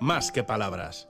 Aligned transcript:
más 0.00 0.32
que 0.32 0.42
palabras. 0.42 1.09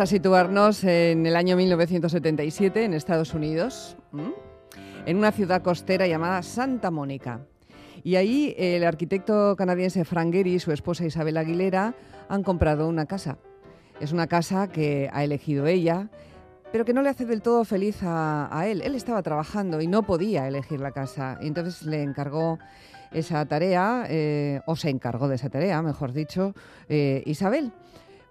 A 0.00 0.06
situarnos 0.06 0.82
en 0.84 1.26
el 1.26 1.36
año 1.36 1.56
1977 1.56 2.84
en 2.84 2.94
Estados 2.94 3.34
Unidos, 3.34 3.98
en 5.04 5.16
una 5.16 5.30
ciudad 5.30 5.60
costera 5.60 6.06
llamada 6.06 6.42
Santa 6.42 6.90
Mónica. 6.90 7.40
Y 8.02 8.16
ahí 8.16 8.54
el 8.56 8.84
arquitecto 8.84 9.56
canadiense 9.56 10.06
Frank 10.06 10.32
Gehry 10.32 10.54
y 10.54 10.58
su 10.58 10.72
esposa 10.72 11.04
Isabel 11.04 11.36
Aguilera 11.36 11.94
han 12.30 12.42
comprado 12.42 12.88
una 12.88 13.04
casa. 13.04 13.36
Es 14.00 14.12
una 14.12 14.26
casa 14.26 14.68
que 14.68 15.10
ha 15.12 15.22
elegido 15.22 15.66
ella, 15.66 16.08
pero 16.72 16.86
que 16.86 16.94
no 16.94 17.02
le 17.02 17.10
hace 17.10 17.26
del 17.26 17.42
todo 17.42 17.64
feliz 17.64 17.98
a, 18.02 18.64
él. 18.66 18.80
Él 18.80 18.94
estaba 18.94 19.22
trabajando 19.22 19.82
y 19.82 19.86
no 19.86 20.04
podía 20.04 20.48
elegir 20.48 20.80
la 20.80 20.92
casa. 20.92 21.36
Entonces 21.42 21.82
le 21.82 22.02
encargó 22.02 22.58
esa 23.12 23.44
tarea, 23.44 24.06
eh, 24.08 24.60
o 24.64 24.76
se 24.76 24.88
encargó 24.88 25.28
de 25.28 25.34
esa 25.34 25.50
tarea, 25.50 25.82
mejor 25.82 26.14
dicho, 26.14 26.54
eh, 26.88 27.22
Isabel. 27.26 27.72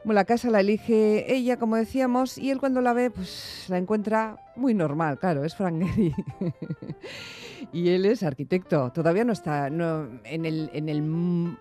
Bueno, 0.05 0.14
la 0.14 0.25
casa 0.25 0.50
la 0.50 0.61
elige 0.61 1.33
ella, 1.33 1.58
como 1.58 1.75
decíamos, 1.75 2.38
y 2.38 2.52
él 2.52 2.59
cuando 2.59 2.80
la 2.80 2.94
ve, 2.94 3.11
pues 3.11 3.66
la 3.67 3.78
encuentra 3.78 4.38
muy 4.56 4.73
normal, 4.73 5.19
claro, 5.19 5.44
es 5.44 5.56
Frank 5.56 5.83
Gehry. 5.83 6.16
y 7.73 7.89
él 7.89 8.06
es 8.06 8.23
arquitecto, 8.23 8.91
todavía 8.94 9.25
no 9.25 9.33
está 9.33 9.67
en, 9.67 10.45
el, 10.45 10.69
en 10.73 10.88
el 10.88 11.58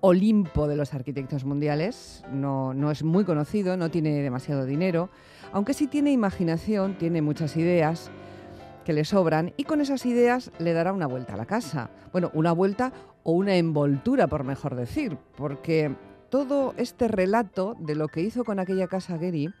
Olimpo 0.00 0.66
de 0.66 0.76
los 0.76 0.94
arquitectos 0.94 1.44
mundiales, 1.44 2.24
no, 2.32 2.72
no 2.72 2.90
es 2.90 3.02
muy 3.02 3.24
conocido, 3.24 3.76
no 3.76 3.90
tiene 3.90 4.22
demasiado 4.22 4.64
dinero, 4.64 5.10
aunque 5.52 5.74
sí 5.74 5.86
tiene 5.86 6.10
imaginación, 6.10 6.96
tiene 6.96 7.20
muchas 7.20 7.54
ideas 7.56 8.10
que 8.86 8.94
le 8.94 9.04
sobran 9.04 9.52
y 9.58 9.64
con 9.64 9.82
esas 9.82 10.06
ideas 10.06 10.50
le 10.58 10.72
dará 10.72 10.92
una 10.92 11.06
vuelta 11.06 11.34
a 11.34 11.36
la 11.36 11.46
casa. 11.46 11.90
Bueno, 12.12 12.30
una 12.34 12.52
vuelta 12.52 12.92
o 13.22 13.32
una 13.32 13.56
envoltura, 13.56 14.26
por 14.26 14.44
mejor 14.44 14.74
decir, 14.74 15.16
porque 15.36 15.94
todo 16.34 16.74
este 16.78 17.06
relato 17.06 17.76
de 17.78 17.94
lo 17.94 18.08
que 18.08 18.20
hizo 18.20 18.42
con 18.42 18.58
aquella 18.58 18.88
casa 18.88 19.16
Gary, 19.16 19.54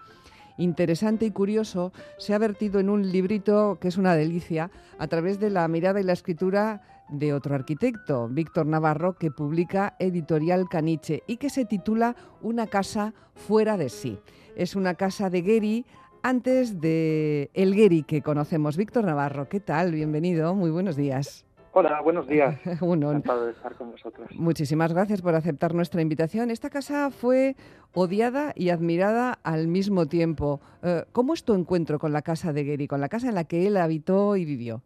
interesante 0.58 1.24
y 1.24 1.30
curioso, 1.30 1.92
se 2.18 2.34
ha 2.34 2.38
vertido 2.38 2.80
en 2.80 2.90
un 2.90 3.12
librito 3.12 3.78
que 3.80 3.86
es 3.86 3.96
una 3.96 4.16
delicia 4.16 4.72
a 4.98 5.06
través 5.06 5.38
de 5.38 5.50
la 5.50 5.68
mirada 5.68 6.00
y 6.00 6.02
la 6.02 6.14
escritura 6.14 6.82
de 7.08 7.32
otro 7.32 7.54
arquitecto, 7.54 8.26
Víctor 8.28 8.66
Navarro, 8.66 9.14
que 9.14 9.30
publica 9.30 9.94
Editorial 10.00 10.68
Caniche 10.68 11.22
y 11.28 11.36
que 11.36 11.48
se 11.48 11.64
titula 11.64 12.16
Una 12.42 12.66
casa 12.66 13.14
fuera 13.36 13.76
de 13.76 13.88
sí. 13.88 14.18
Es 14.56 14.74
una 14.74 14.94
casa 14.94 15.30
de 15.30 15.42
Gary 15.42 15.86
antes 16.24 16.80
de 16.80 17.52
el 17.54 17.76
Gary 17.76 18.02
que 18.02 18.20
conocemos. 18.20 18.76
Víctor 18.76 19.04
Navarro, 19.04 19.48
¿qué 19.48 19.60
tal? 19.60 19.92
Bienvenido, 19.92 20.56
muy 20.56 20.72
buenos 20.72 20.96
días. 20.96 21.43
Hola, 21.76 22.00
buenos 22.02 22.28
días. 22.28 22.56
Encantado 22.64 23.46
de 23.46 23.50
estar 23.50 23.74
con 23.74 23.90
vosotros. 23.90 24.30
Muchísimas 24.36 24.92
gracias 24.92 25.20
por 25.20 25.34
aceptar 25.34 25.74
nuestra 25.74 26.02
invitación. 26.02 26.52
Esta 26.52 26.70
casa 26.70 27.10
fue 27.10 27.56
odiada 27.92 28.52
y 28.54 28.68
admirada 28.68 29.40
al 29.42 29.66
mismo 29.66 30.06
tiempo. 30.06 30.60
Eh, 30.84 31.04
¿Cómo 31.10 31.34
es 31.34 31.42
tu 31.42 31.52
encuentro 31.52 31.98
con 31.98 32.12
la 32.12 32.22
casa 32.22 32.52
de 32.52 32.62
Gary, 32.64 32.86
con 32.86 33.00
la 33.00 33.08
casa 33.08 33.28
en 33.28 33.34
la 33.34 33.42
que 33.42 33.66
él 33.66 33.76
habitó 33.76 34.36
y 34.36 34.44
vivió? 34.44 34.82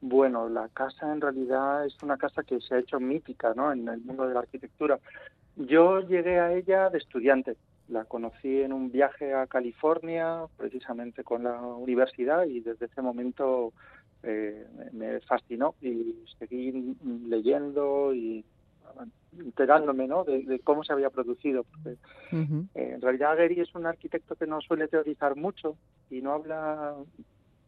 Bueno, 0.00 0.48
la 0.48 0.68
casa 0.68 1.12
en 1.12 1.20
realidad 1.20 1.86
es 1.86 1.96
una 2.02 2.16
casa 2.16 2.42
que 2.42 2.60
se 2.60 2.74
ha 2.74 2.78
hecho 2.80 2.98
mítica 2.98 3.54
¿no? 3.54 3.72
en 3.72 3.86
el 3.86 4.00
mundo 4.00 4.26
de 4.26 4.34
la 4.34 4.40
arquitectura. 4.40 4.98
Yo 5.54 6.00
llegué 6.00 6.40
a 6.40 6.52
ella 6.52 6.90
de 6.90 6.98
estudiante. 6.98 7.56
La 7.86 8.04
conocí 8.04 8.62
en 8.62 8.72
un 8.72 8.90
viaje 8.90 9.32
a 9.32 9.46
California, 9.46 10.46
precisamente 10.56 11.22
con 11.22 11.44
la 11.44 11.60
universidad, 11.60 12.46
y 12.46 12.58
desde 12.58 12.86
ese 12.86 13.00
momento 13.00 13.72
eh, 14.24 14.66
me 14.92 15.20
fascinó 15.20 15.74
y 15.80 16.14
seguí 16.38 16.96
leyendo 17.26 18.14
y 18.14 18.44
enterándome 19.38 20.06
¿no? 20.06 20.24
de, 20.24 20.60
cómo 20.62 20.84
se 20.84 20.92
había 20.92 21.10
producido. 21.10 21.64
Porque, 21.64 21.96
eh, 22.30 22.92
en 22.94 23.00
realidad 23.00 23.36
Gary 23.36 23.60
es 23.60 23.74
un 23.74 23.86
arquitecto 23.86 24.36
que 24.36 24.46
no 24.46 24.60
suele 24.60 24.88
teorizar 24.88 25.36
mucho 25.36 25.76
y 26.10 26.20
no 26.20 26.32
habla 26.32 26.94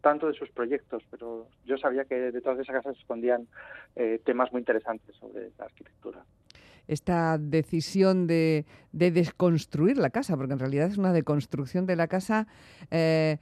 tanto 0.00 0.28
de 0.28 0.34
sus 0.34 0.50
proyectos, 0.50 1.02
pero 1.10 1.48
yo 1.64 1.76
sabía 1.78 2.04
que 2.04 2.14
detrás 2.14 2.56
de 2.56 2.62
esa 2.62 2.72
casa 2.72 2.92
se 2.92 3.00
escondían 3.00 3.48
eh, 3.96 4.20
temas 4.24 4.52
muy 4.52 4.60
interesantes 4.60 5.16
sobre 5.16 5.50
la 5.58 5.64
arquitectura 5.64 6.24
esta 6.88 7.36
decisión 7.38 8.26
de, 8.26 8.64
de, 8.92 9.10
desconstruir 9.10 9.98
la 9.98 10.10
casa, 10.10 10.36
porque 10.36 10.52
en 10.52 10.58
realidad 10.58 10.88
es 10.88 10.98
una 10.98 11.12
deconstrucción 11.12 11.86
de 11.86 11.96
la 11.96 12.06
casa, 12.06 12.46
eh, 12.90 13.38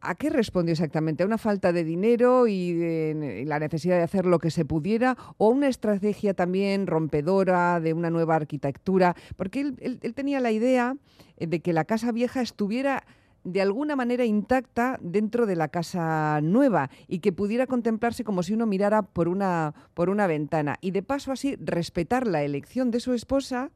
¿A 0.00 0.14
qué 0.16 0.30
respondió 0.30 0.72
exactamente? 0.72 1.22
¿A 1.22 1.26
una 1.26 1.38
falta 1.38 1.72
de 1.72 1.84
dinero 1.84 2.48
y, 2.48 3.44
la 3.44 3.58
necesidad 3.58 3.96
de 3.96 4.02
hacer 4.02 4.26
lo 4.26 4.38
que 4.38 4.50
se 4.50 4.64
pudiera? 4.64 5.16
¿O 5.38 5.48
una 5.48 5.68
estrategia 5.68 6.34
también 6.34 6.86
rompedora 6.86 7.80
de 7.80 7.92
una 7.92 8.10
nueva 8.10 8.34
arquitectura? 8.34 9.14
Porque 9.36 9.60
él, 9.60 10.00
tenía 10.14 10.40
la 10.40 10.50
idea 10.50 10.96
eh, 11.36 11.46
de 11.46 11.60
que 11.60 11.72
la 11.72 11.84
casa 11.84 12.10
vieja 12.12 12.40
estuviera 12.40 13.04
de 13.44 13.62
alguna 13.62 13.94
manera 13.94 14.24
intacta 14.24 14.98
dentro 15.00 15.46
de 15.46 15.54
la 15.54 15.68
casa 15.68 16.40
nueva 16.42 16.90
y 17.06 17.20
que 17.20 17.30
pudiera 17.30 17.68
contemplarse 17.68 18.24
como 18.24 18.42
si 18.42 18.54
uno 18.54 18.66
mirara 18.66 19.02
por 19.02 19.28
una, 19.28 19.72
por 19.94 20.10
una 20.10 20.26
ventana. 20.26 20.78
Y 20.80 20.90
de 20.90 21.04
paso 21.04 21.30
así 21.30 21.56
respetar 21.60 22.26
la 22.26 22.42
elección 22.42 22.90
de 22.90 22.98
su 22.98 23.12
esposa 23.12 23.70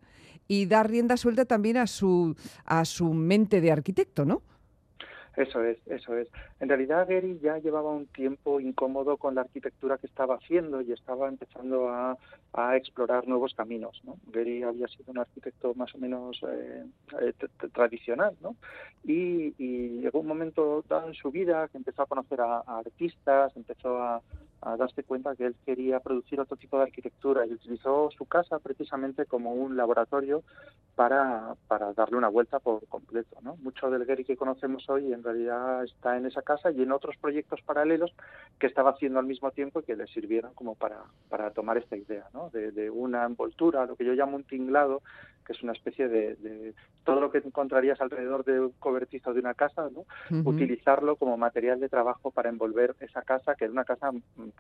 y 0.49 0.67
dar 0.67 0.91
rienda 0.91 1.17
suelta 1.17 1.45
también 1.45 1.77
a 1.77 1.87
su, 1.87 2.35
a 2.65 2.85
su 2.85 3.15
mente 3.15 3.61
de 3.61 3.71
arquitecto, 3.71 4.25
¿no? 4.25 4.43
Eso 5.37 5.63
es, 5.65 5.79
eso 5.87 6.17
es. 6.17 6.29
En 6.59 6.69
realidad 6.69 7.07
Gary 7.09 7.39
ya 7.41 7.59
llevaba 7.59 7.91
un 7.91 8.07
tiempo 8.07 8.61
incómodo 8.61 9.17
con 9.17 9.35
la 9.35 9.43
arquitectura 9.43 9.99
que 9.99 10.07
estaba 10.07 10.37
haciendo 10.37 10.81
y 10.81 10.93
estaba 10.93 11.29
empezando 11.29 11.89
a, 11.89 12.17
explorar 12.75 13.27
nuevos 13.29 13.55
caminos. 13.55 14.01
¿no? 14.05 14.17
Gary 14.27 14.63
había 14.63 14.89
sido 14.89 15.13
un 15.13 15.19
arquitecto 15.19 15.73
más 15.75 15.95
o 15.95 15.99
menos 15.99 16.41
eh, 16.43 16.85
eh, 17.21 17.33
tradicional, 17.73 18.37
¿no? 18.41 18.57
Y, 19.05 19.51
llegó 20.01 20.21
un 20.21 20.27
momento 20.27 20.85
dado 20.89 21.09
en 21.09 21.15
su 21.15 21.31
vida 21.31 21.69
que 21.69 21.79
empezó 21.79 22.03
a 22.03 22.07
conocer 22.07 22.41
a 22.41 22.61
artistas, 22.67 23.55
empezó 23.57 24.03
a, 24.03 24.21
a 24.63 24.77
darse 24.77 25.03
cuenta 25.05 25.35
que 25.35 25.47
él 25.47 25.57
quería 25.65 26.01
producir 26.01 26.41
otro 26.41 26.57
tipo 26.57 26.77
de 26.77 26.85
arquitectura 26.85 27.47
y 27.47 27.53
utilizó 27.53 28.11
su 28.11 28.27
casa 28.27 28.59
precisamente 28.59 29.25
como 29.27 29.55
un 29.55 29.77
laboratorio 29.77 30.43
para, 30.95 31.55
para 31.67 31.95
darle 31.95 32.19
una 32.19 32.29
vuelta 32.29 32.59
por 32.59 32.87
completo. 32.89 33.39
¿no? 33.43 33.57
Mucho 33.57 33.91
del 33.91 34.05
Gary 34.05 34.25
que 34.25 34.37
conocemos 34.37 34.89
hoy 34.91 35.13
en 35.13 35.23
realidad 35.23 35.85
está 35.85 36.17
en 36.17 36.27
esa 36.27 36.43
casa 36.43 36.71
y 36.71 36.83
en 36.83 36.93
otros 36.93 37.17
proyectos 37.17 37.63
paralelos 37.63 38.13
que 38.59 38.67
estaba 38.67 38.91
haciendo 38.91 39.19
al 39.19 39.27
mismo 39.27 39.51
tiempo 39.51 39.81
y 39.81 39.85
que 39.85 39.97
le 39.97 40.07
sirvieron 40.09 40.53
como 40.55 40.75
para, 40.75 41.05
para 41.31 41.51
tomar 41.53 41.79
esta 41.79 41.97
idea 41.97 42.27
¿no? 42.35 42.51
de, 42.51 42.71
de 42.73 42.91
una 42.91 43.25
envoltura, 43.25 43.87
lo 43.87 43.97
que 43.97 44.05
yo 44.05 44.13
llamo 44.13 44.37
un 44.37 44.45
tinglado, 44.45 45.03
que 45.47 45.53
es 45.53 45.63
una 45.63 45.73
especie 45.73 46.09
de, 46.09 46.75
todo 47.05 47.21
lo 47.21 47.31
que 47.31 47.39
encontrarías 47.39 48.01
alrededor 48.01 48.45
de 48.45 48.61
un 48.61 48.73
cobertizo 48.79 49.33
de 49.33 49.41
una 49.41 49.55
casa, 49.55 49.89
¿no? 49.91 50.05
utilizarlo 50.45 51.17
como 51.17 51.37
material 51.37 51.81
de 51.81 51.89
trabajo 51.89 52.31
para 52.31 52.51
envolver 52.51 52.95
esa 53.01 53.23
casa, 53.23 53.55
que 53.55 53.65
es 53.65 53.71
una 53.71 53.85
casa 53.85 54.11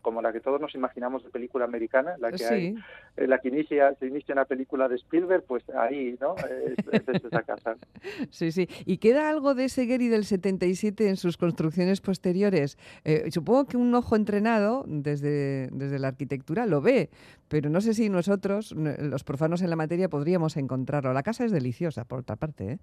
como 0.02 0.22
la 0.22 0.32
que 0.32 0.40
todos 0.40 0.60
nos 0.60 0.74
imaginamos 0.74 1.24
de 1.24 1.30
película 1.30 1.64
americana, 1.64 2.16
la 2.18 2.32
que 2.32 2.44
hay, 2.44 2.74
eh, 3.16 3.26
la 3.26 3.38
que 3.38 3.48
inicia, 3.48 3.94
se 3.94 4.06
inicia 4.06 4.32
una 4.32 4.44
película 4.44 4.88
de 4.88 4.96
Spielberg, 4.96 5.44
pues 5.44 5.68
ahí, 5.70 6.16
¿no? 6.20 6.34
Es, 6.36 7.24
esa 7.24 7.42
casa. 7.42 7.76
Sí, 8.30 8.52
sí. 8.52 8.68
¿Y 8.86 8.98
queda 8.98 9.28
algo 9.28 9.54
de 9.54 9.64
ese 9.64 9.86
Gary 9.86 10.08
del 10.08 10.24
77 10.24 11.08
en 11.08 11.16
sus 11.16 11.36
construcciones 11.36 12.00
posteriores? 12.00 12.78
Eh, 13.04 13.30
supongo 13.30 13.66
que 13.66 13.76
un 13.76 13.94
ojo 13.94 14.16
entrenado 14.16 14.84
desde, 14.86 15.68
desde 15.72 15.98
la 15.98 16.08
arquitectura 16.08 16.66
lo 16.66 16.80
ve, 16.80 17.10
pero 17.48 17.68
no 17.68 17.80
sé 17.80 17.94
si 17.94 18.08
nosotros, 18.08 18.72
los 18.72 19.24
profanos 19.24 19.60
en 19.60 19.70
la 19.70 19.76
materia, 19.76 20.08
podríamos 20.08 20.56
encontrarlo. 20.56 21.12
La 21.12 21.24
casa 21.24 21.44
es 21.44 21.50
deliciosa, 21.50 22.04
por 22.04 22.20
otra 22.20 22.36
parte. 22.36 22.72
¿eh? 22.72 22.78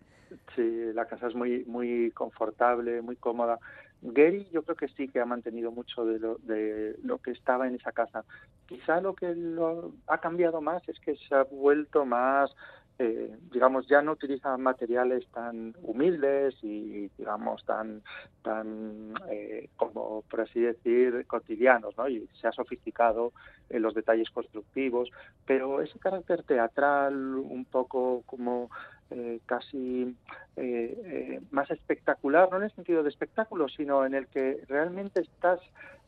Sí, 0.55 0.91
la 0.93 1.05
casa 1.05 1.27
es 1.27 1.35
muy, 1.35 1.63
muy 1.65 2.11
confortable, 2.11 3.01
muy 3.01 3.15
cómoda. 3.15 3.59
Gary 4.01 4.47
yo 4.51 4.63
creo 4.63 4.75
que 4.75 4.87
sí 4.89 5.07
que 5.07 5.19
ha 5.19 5.25
mantenido 5.25 5.71
mucho 5.71 6.05
de 6.05 6.19
lo, 6.19 6.35
de 6.39 6.95
lo 7.03 7.17
que 7.19 7.31
estaba 7.31 7.67
en 7.67 7.75
esa 7.75 7.91
casa. 7.91 8.23
Quizá 8.67 9.01
lo 9.01 9.15
que 9.15 9.33
lo 9.33 9.93
ha 10.07 10.19
cambiado 10.19 10.61
más 10.61 10.87
es 10.87 10.99
que 10.99 11.15
se 11.15 11.35
ha 11.35 11.43
vuelto 11.43 12.05
más 12.05 12.53
eh, 12.99 13.37
digamos, 13.51 13.87
ya 13.87 14.01
no 14.01 14.13
utiliza 14.13 14.57
materiales 14.57 15.27
tan 15.31 15.75
humildes 15.83 16.55
y, 16.63 17.09
digamos, 17.15 17.63
tan, 17.63 18.01
tan 18.41 19.13
eh, 19.29 19.69
como 19.75 20.23
por 20.23 20.41
así 20.41 20.61
decir, 20.61 21.27
cotidianos, 21.27 21.95
¿no? 21.95 22.09
Y 22.09 22.27
se 22.41 22.47
ha 22.47 22.51
sofisticado 22.51 23.33
en 23.69 23.83
los 23.83 23.93
detalles 23.93 24.31
constructivos, 24.31 25.11
pero 25.45 25.81
ese 25.81 25.99
carácter 25.99 26.41
teatral, 26.41 27.35
un 27.35 27.65
poco 27.65 28.23
como 28.25 28.71
eh, 29.09 29.39
casi 29.45 30.15
eh, 30.55 31.01
eh, 31.05 31.41
más 31.51 31.69
espectacular, 31.71 32.49
no 32.51 32.57
en 32.57 32.63
el 32.63 32.71
sentido 32.71 33.03
de 33.03 33.09
espectáculo, 33.09 33.69
sino 33.69 34.05
en 34.05 34.13
el 34.13 34.27
que 34.27 34.63
realmente 34.67 35.21
estás 35.21 35.59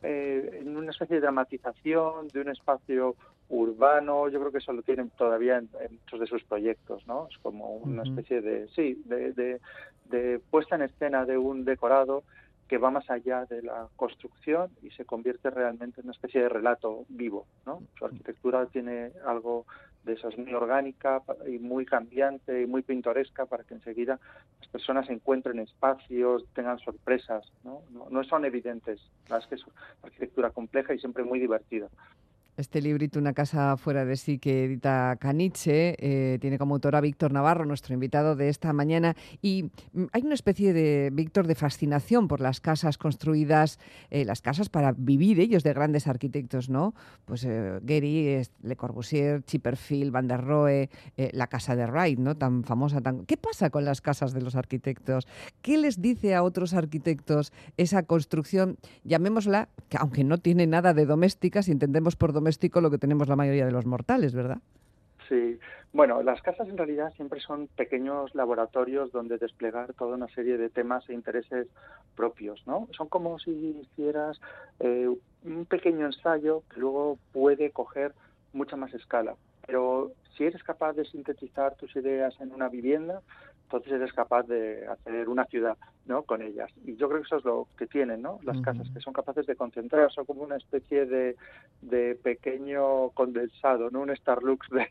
en 0.02 0.78
una 0.78 0.92
especie 0.92 1.16
de 1.16 1.20
dramatización 1.20 2.28
de 2.28 2.40
un 2.40 2.48
espacio 2.48 3.16
urbano. 3.50 4.30
Yo 4.30 4.40
creo 4.40 4.50
que 4.50 4.58
eso 4.58 4.72
lo 4.72 4.80
tienen 4.80 5.10
todavía 5.10 5.58
en, 5.58 5.68
muchos 5.90 6.20
de 6.20 6.26
sus 6.26 6.42
proyectos, 6.44 7.06
¿no? 7.06 7.28
Es 7.30 7.36
como 7.38 7.76
una 7.76 8.02
especie 8.04 8.40
de, 8.40 8.66
sí, 8.68 9.02
de, 9.04 9.60
de 10.06 10.38
puesta 10.50 10.76
en 10.76 10.82
escena 10.82 11.26
de 11.26 11.36
un 11.36 11.66
decorado 11.66 12.24
que 12.70 12.78
va 12.78 12.92
más 12.92 13.10
allá 13.10 13.46
de 13.46 13.62
la 13.62 13.88
construcción 13.96 14.70
y 14.80 14.90
se 14.90 15.04
convierte 15.04 15.50
realmente 15.50 16.00
en 16.00 16.06
una 16.06 16.14
especie 16.14 16.40
de 16.40 16.48
relato 16.48 17.04
vivo. 17.08 17.44
¿no? 17.66 17.82
Su 17.98 18.04
arquitectura 18.04 18.64
tiene 18.66 19.10
algo 19.26 19.66
de 20.04 20.14
eso, 20.14 20.28
es 20.28 20.38
muy 20.38 20.52
orgánica 20.54 21.22
y 21.46 21.58
muy 21.58 21.84
cambiante 21.84 22.62
y 22.62 22.66
muy 22.66 22.82
pintoresca 22.82 23.46
para 23.46 23.64
que 23.64 23.74
enseguida 23.74 24.18
las 24.58 24.68
personas 24.68 25.10
encuentren 25.10 25.58
espacios, 25.58 26.44
tengan 26.54 26.78
sorpresas. 26.78 27.50
No, 27.64 27.82
no, 27.90 28.08
no 28.10 28.24
son 28.24 28.44
evidentes, 28.44 29.00
las 29.28 29.46
que 29.46 29.56
es 29.56 29.64
arquitectura 30.02 30.50
compleja 30.50 30.94
y 30.94 30.98
siempre 30.98 31.24
muy 31.24 31.38
divertida. 31.38 31.88
Este 32.56 32.82
librito, 32.82 33.18
Una 33.18 33.32
casa 33.32 33.76
fuera 33.76 34.04
de 34.04 34.16
sí, 34.16 34.38
que 34.38 34.64
edita 34.64 35.16
Caniche, 35.18 35.96
eh, 35.98 36.38
tiene 36.40 36.58
como 36.58 36.74
autora 36.74 37.00
Víctor 37.00 37.32
Navarro, 37.32 37.64
nuestro 37.64 37.94
invitado 37.94 38.36
de 38.36 38.48
esta 38.48 38.72
mañana. 38.72 39.16
Y 39.40 39.70
mm, 39.92 40.04
hay 40.12 40.22
una 40.22 40.34
especie 40.34 40.72
de, 40.72 41.10
Víctor, 41.12 41.46
de 41.46 41.54
fascinación 41.54 42.28
por 42.28 42.40
las 42.40 42.60
casas 42.60 42.98
construidas, 42.98 43.78
eh, 44.10 44.24
las 44.24 44.42
casas 44.42 44.68
para 44.68 44.92
vivir 44.92 45.40
ellos 45.40 45.62
de 45.62 45.72
grandes 45.72 46.06
arquitectos, 46.06 46.68
¿no? 46.68 46.94
Pues 47.24 47.44
eh, 47.44 47.80
Le 48.62 48.76
Corbusier, 48.76 49.42
Chipperfield, 49.42 50.12
Van 50.12 50.28
der 50.28 50.42
Rohe, 50.42 50.90
la 51.32 51.46
casa 51.46 51.76
de 51.76 51.86
Wright, 51.86 52.18
¿no? 52.18 52.36
Tan 52.36 52.64
famosa. 52.64 53.00
Tan... 53.00 53.24
¿Qué 53.24 53.36
pasa 53.36 53.70
con 53.70 53.84
las 53.84 54.00
casas 54.00 54.32
de 54.32 54.42
los 54.42 54.54
arquitectos? 54.54 55.26
¿Qué 55.62 55.78
les 55.78 56.00
dice 56.00 56.34
a 56.34 56.42
otros 56.42 56.74
arquitectos 56.74 57.52
esa 57.76 58.02
construcción, 58.02 58.78
llamémosla, 59.04 59.68
que 59.88 59.96
aunque 59.98 60.24
no 60.24 60.38
tiene 60.38 60.66
nada 60.66 60.94
de 60.94 61.06
doméstica, 61.06 61.62
si 61.62 61.72
entendemos 61.72 62.16
por 62.16 62.32
doméstica, 62.32 62.39
lo 62.80 62.90
que 62.90 62.98
tenemos 62.98 63.28
la 63.28 63.36
mayoría 63.36 63.66
de 63.66 63.72
los 63.72 63.86
mortales, 63.86 64.34
¿verdad? 64.34 64.58
Sí, 65.28 65.58
bueno, 65.92 66.22
las 66.22 66.40
casas 66.42 66.68
en 66.68 66.76
realidad 66.76 67.12
siempre 67.14 67.40
son 67.40 67.68
pequeños 67.68 68.34
laboratorios 68.34 69.12
donde 69.12 69.38
desplegar 69.38 69.92
toda 69.94 70.16
una 70.16 70.28
serie 70.28 70.56
de 70.56 70.70
temas 70.70 71.08
e 71.08 71.14
intereses 71.14 71.68
propios, 72.16 72.64
¿no? 72.66 72.88
Son 72.96 73.08
como 73.08 73.38
si 73.38 73.50
hicieras 73.50 74.40
eh, 74.78 75.08
un 75.44 75.66
pequeño 75.66 76.06
ensayo 76.06 76.62
que 76.72 76.80
luego 76.80 77.18
puede 77.32 77.70
coger 77.70 78.12
mucha 78.52 78.76
más 78.76 78.92
escala. 78.94 79.34
Pero 79.66 80.12
si 80.36 80.44
eres 80.44 80.62
capaz 80.62 80.94
de 80.94 81.04
sintetizar 81.04 81.74
tus 81.76 81.94
ideas 81.96 82.34
en 82.40 82.52
una 82.52 82.68
vivienda, 82.68 83.20
entonces 83.64 83.92
eres 83.92 84.12
capaz 84.12 84.44
de 84.48 84.86
hacer 84.86 85.28
una 85.28 85.44
ciudad 85.44 85.76
¿no? 86.06 86.22
con 86.22 86.42
ellas. 86.42 86.70
Y 86.84 86.96
yo 86.96 87.08
creo 87.08 87.20
que 87.20 87.26
eso 87.26 87.36
es 87.38 87.44
lo 87.44 87.68
que 87.78 87.86
tienen 87.86 88.22
¿no? 88.22 88.38
las 88.42 88.60
casas, 88.60 88.88
que 88.90 89.00
son 89.00 89.12
capaces 89.12 89.46
de 89.46 89.56
concentrar, 89.56 90.10
son 90.12 90.24
como 90.24 90.42
una 90.42 90.56
especie 90.56 91.06
de, 91.06 91.36
de 91.82 92.14
pequeño 92.16 93.10
condensado, 93.10 93.90
¿no? 93.90 94.00
un 94.00 94.14
Starlux 94.16 94.66
de, 94.70 94.88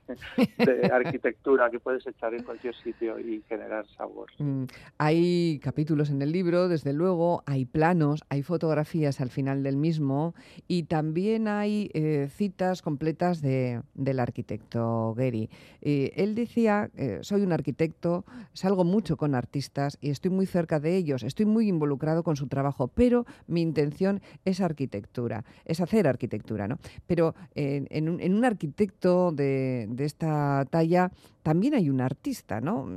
de 0.65 0.88
arquitectura 0.88 1.69
que 1.69 1.79
puedes 1.79 2.06
echar 2.07 2.33
en 2.33 2.44
cualquier 2.44 2.75
sitio 2.75 3.19
y 3.19 3.41
generar 3.47 3.85
sabor. 3.97 4.29
Mm, 4.38 4.65
hay 4.97 5.59
capítulos 5.59 6.09
en 6.09 6.21
el 6.21 6.31
libro, 6.31 6.67
desde 6.67 6.94
luego, 6.94 7.44
hay 7.45 7.65
planos, 7.65 8.23
hay 8.29 8.44
fotografías 8.44 9.21
al 9.21 9.29
final 9.29 9.63
del 9.63 9.77
mismo 9.77 10.33
y 10.67 10.83
también 10.83 11.47
hay 11.47 11.89
eh, 11.94 12.29
citas 12.31 12.81
completas 12.81 13.41
de, 13.41 13.81
del 13.94 14.19
arquitecto 14.19 15.13
Gehry. 15.17 15.50
Eh, 15.81 16.13
él 16.15 16.35
decía, 16.35 16.89
eh, 16.95 17.19
soy 17.21 17.41
un 17.41 17.51
arquitecto, 17.51 18.25
salgo 18.53 18.83
mucho 18.83 19.17
con 19.17 19.35
artistas 19.35 19.97
y 20.01 20.09
estoy 20.09 20.31
muy 20.31 20.45
cerca 20.45 20.79
de 20.79 20.99
ellos, 21.00 21.24
estoy 21.24 21.46
muy 21.46 21.68
involucrado 21.68 22.24
con 22.24 22.36
su 22.36 22.48
trabajo, 22.48 22.88
pero 22.88 23.25
mi 23.48 23.62
intención 23.62 24.22
es 24.46 24.62
arquitectura, 24.62 25.44
es 25.66 25.81
hacer 25.81 26.07
arquitectura, 26.07 26.68
¿no? 26.68 26.78
Pero 27.07 27.36
en, 27.56 28.10
un, 28.10 28.46
arquitecto 28.46 29.31
de, 29.31 29.90
esta 30.00 30.66
talla 30.69 31.12
también 31.44 31.74
hay 31.74 31.90
un 31.90 32.01
artista, 32.01 32.62
¿no? 32.62 32.88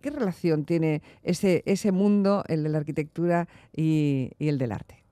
¿Qué 0.00 0.10
relación 0.10 0.64
tiene 0.64 1.02
ese, 1.22 1.62
ese 1.66 1.92
mundo, 1.92 2.44
el 2.48 2.62
de 2.62 2.68
la 2.68 2.78
arquitectura 2.78 3.48
y 3.74 4.30
el 4.38 4.58
del 4.58 4.72
arte? 4.72 5.02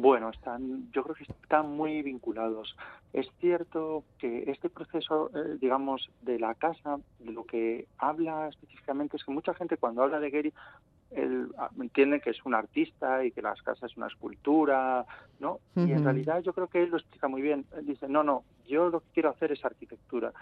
Bueno, 0.00 0.30
están, 0.30 0.88
yo 0.92 1.02
creo 1.02 1.16
que 1.16 1.24
están 1.24 1.76
muy 1.76 2.02
vinculados. 2.02 2.76
Es 3.12 3.26
cierto 3.40 4.04
que 4.18 4.44
este 4.46 4.70
proceso, 4.70 5.28
eh, 5.34 5.58
digamos, 5.60 6.08
de 6.22 6.38
la 6.38 6.54
casa, 6.54 6.98
de 7.18 7.32
lo 7.32 7.44
que 7.44 7.88
habla 7.98 8.46
específicamente 8.46 9.16
es 9.16 9.24
que 9.24 9.32
mucha 9.32 9.54
gente 9.54 9.76
cuando 9.76 10.04
habla 10.04 10.20
de 10.20 10.30
Gehry 10.30 10.54
él 11.10 11.48
entiende 11.80 12.20
que 12.20 12.30
es 12.30 12.44
un 12.44 12.54
artista 12.54 13.24
y 13.24 13.30
que 13.30 13.40
las 13.40 13.62
casas 13.62 13.90
es 13.90 13.96
una 13.96 14.08
escultura, 14.08 15.06
¿no? 15.40 15.60
Y 15.74 15.92
en 15.92 16.04
realidad 16.04 16.42
yo 16.42 16.52
creo 16.52 16.68
que 16.68 16.82
él 16.82 16.90
lo 16.90 16.98
explica 16.98 17.28
muy 17.28 17.40
bien. 17.40 17.64
Él 17.76 17.86
dice, 17.86 18.08
no, 18.08 18.22
no, 18.22 18.44
yo 18.66 18.90
lo 18.90 19.00
que 19.00 19.06
quiero 19.14 19.30
hacer 19.30 19.52
es 19.52 19.64
arquitectura. 19.64 20.32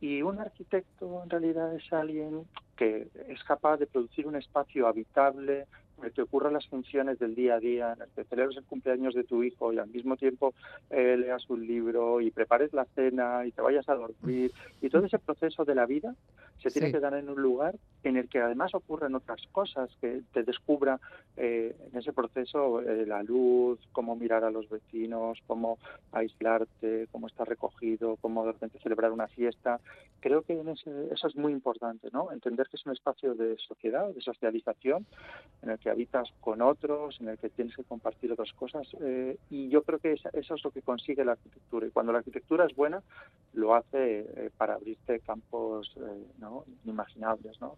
Y 0.00 0.22
un 0.22 0.38
arquitecto 0.38 1.22
en 1.22 1.30
realidad 1.30 1.74
es 1.74 1.92
alguien 1.92 2.44
que 2.76 3.08
es 3.28 3.44
capaz 3.44 3.76
de 3.76 3.86
producir 3.86 4.26
un 4.26 4.36
espacio 4.36 4.88
habitable, 4.88 5.66
en 5.98 6.04
el 6.04 6.12
que 6.12 6.22
ocurran 6.22 6.52
las 6.52 6.66
funciones 6.66 7.18
del 7.18 7.34
día 7.34 7.54
a 7.54 7.60
día, 7.60 7.92
en 7.94 8.02
el 8.02 8.08
que 8.14 8.24
celebres 8.24 8.56
el 8.56 8.64
cumpleaños 8.64 9.14
de 9.14 9.24
tu 9.24 9.42
hijo 9.42 9.72
y 9.72 9.78
al 9.78 9.88
mismo 9.88 10.16
tiempo 10.16 10.54
eh, 10.90 11.16
leas 11.16 11.48
un 11.48 11.66
libro 11.66 12.20
y 12.20 12.30
prepares 12.30 12.72
la 12.72 12.84
cena 12.94 13.46
y 13.46 13.52
te 13.52 13.62
vayas 13.62 13.88
a 13.88 13.94
dormir. 13.94 14.52
Y 14.80 14.88
todo 14.88 15.06
ese 15.06 15.18
proceso 15.18 15.64
de 15.64 15.74
la 15.74 15.86
vida 15.86 16.14
se 16.62 16.70
tiene 16.70 16.92
que 16.92 17.00
dar 17.00 17.14
en 17.14 17.28
un 17.28 17.40
lugar 17.40 17.76
en 18.02 18.16
el 18.16 18.28
que 18.28 18.40
además 18.40 18.74
ocurren 18.74 19.14
otras 19.14 19.42
cosas, 19.52 19.90
que 20.00 20.22
te 20.32 20.42
descubra 20.42 21.00
eh, 21.36 21.76
en 21.90 21.98
ese 21.98 22.12
proceso 22.12 22.80
eh, 22.80 23.06
la 23.06 23.22
luz, 23.22 23.78
cómo 23.92 24.16
mirar 24.16 24.44
a 24.44 24.50
los 24.50 24.68
vecinos, 24.68 25.38
cómo 25.46 25.78
aislarte, 26.12 27.08
cómo 27.10 27.26
estar 27.26 27.48
recogido, 27.48 28.16
cómo 28.20 28.44
de 28.46 28.52
repente 28.52 28.78
celebrar 28.78 29.12
una 29.12 29.28
fiesta. 29.28 29.80
Creo 30.20 30.42
que 30.42 30.58
en 30.58 30.68
ese, 30.68 30.90
eso 31.12 31.28
es 31.28 31.36
muy 31.36 31.52
importante, 31.52 32.08
¿no? 32.12 32.32
Entender 32.32 32.68
que 32.68 32.76
es 32.76 32.86
un 32.86 32.92
espacio 32.92 33.34
de 33.34 33.56
sociedad, 33.58 34.08
de 34.08 34.20
socialización, 34.20 35.06
en 35.62 35.70
el 35.70 35.78
que 35.84 35.90
habitas 35.90 36.32
con 36.40 36.62
otros, 36.62 37.20
en 37.20 37.28
el 37.28 37.38
que 37.38 37.50
tienes 37.50 37.76
que 37.76 37.84
compartir 37.84 38.32
otras 38.32 38.52
cosas. 38.54 38.88
Eh, 39.02 39.36
y 39.50 39.68
yo 39.68 39.82
creo 39.82 39.98
que 39.98 40.14
eso 40.14 40.54
es 40.54 40.64
lo 40.64 40.70
que 40.70 40.80
consigue 40.80 41.26
la 41.26 41.32
arquitectura. 41.32 41.86
Y 41.86 41.90
cuando 41.90 42.10
la 42.10 42.18
arquitectura 42.18 42.64
es 42.64 42.74
buena, 42.74 43.02
lo 43.52 43.74
hace 43.74 44.20
eh, 44.20 44.50
para 44.56 44.74
abrirte 44.74 45.20
campos 45.20 45.92
eh, 45.96 46.26
¿no? 46.38 46.64
inimaginables. 46.84 47.60
¿no? 47.60 47.76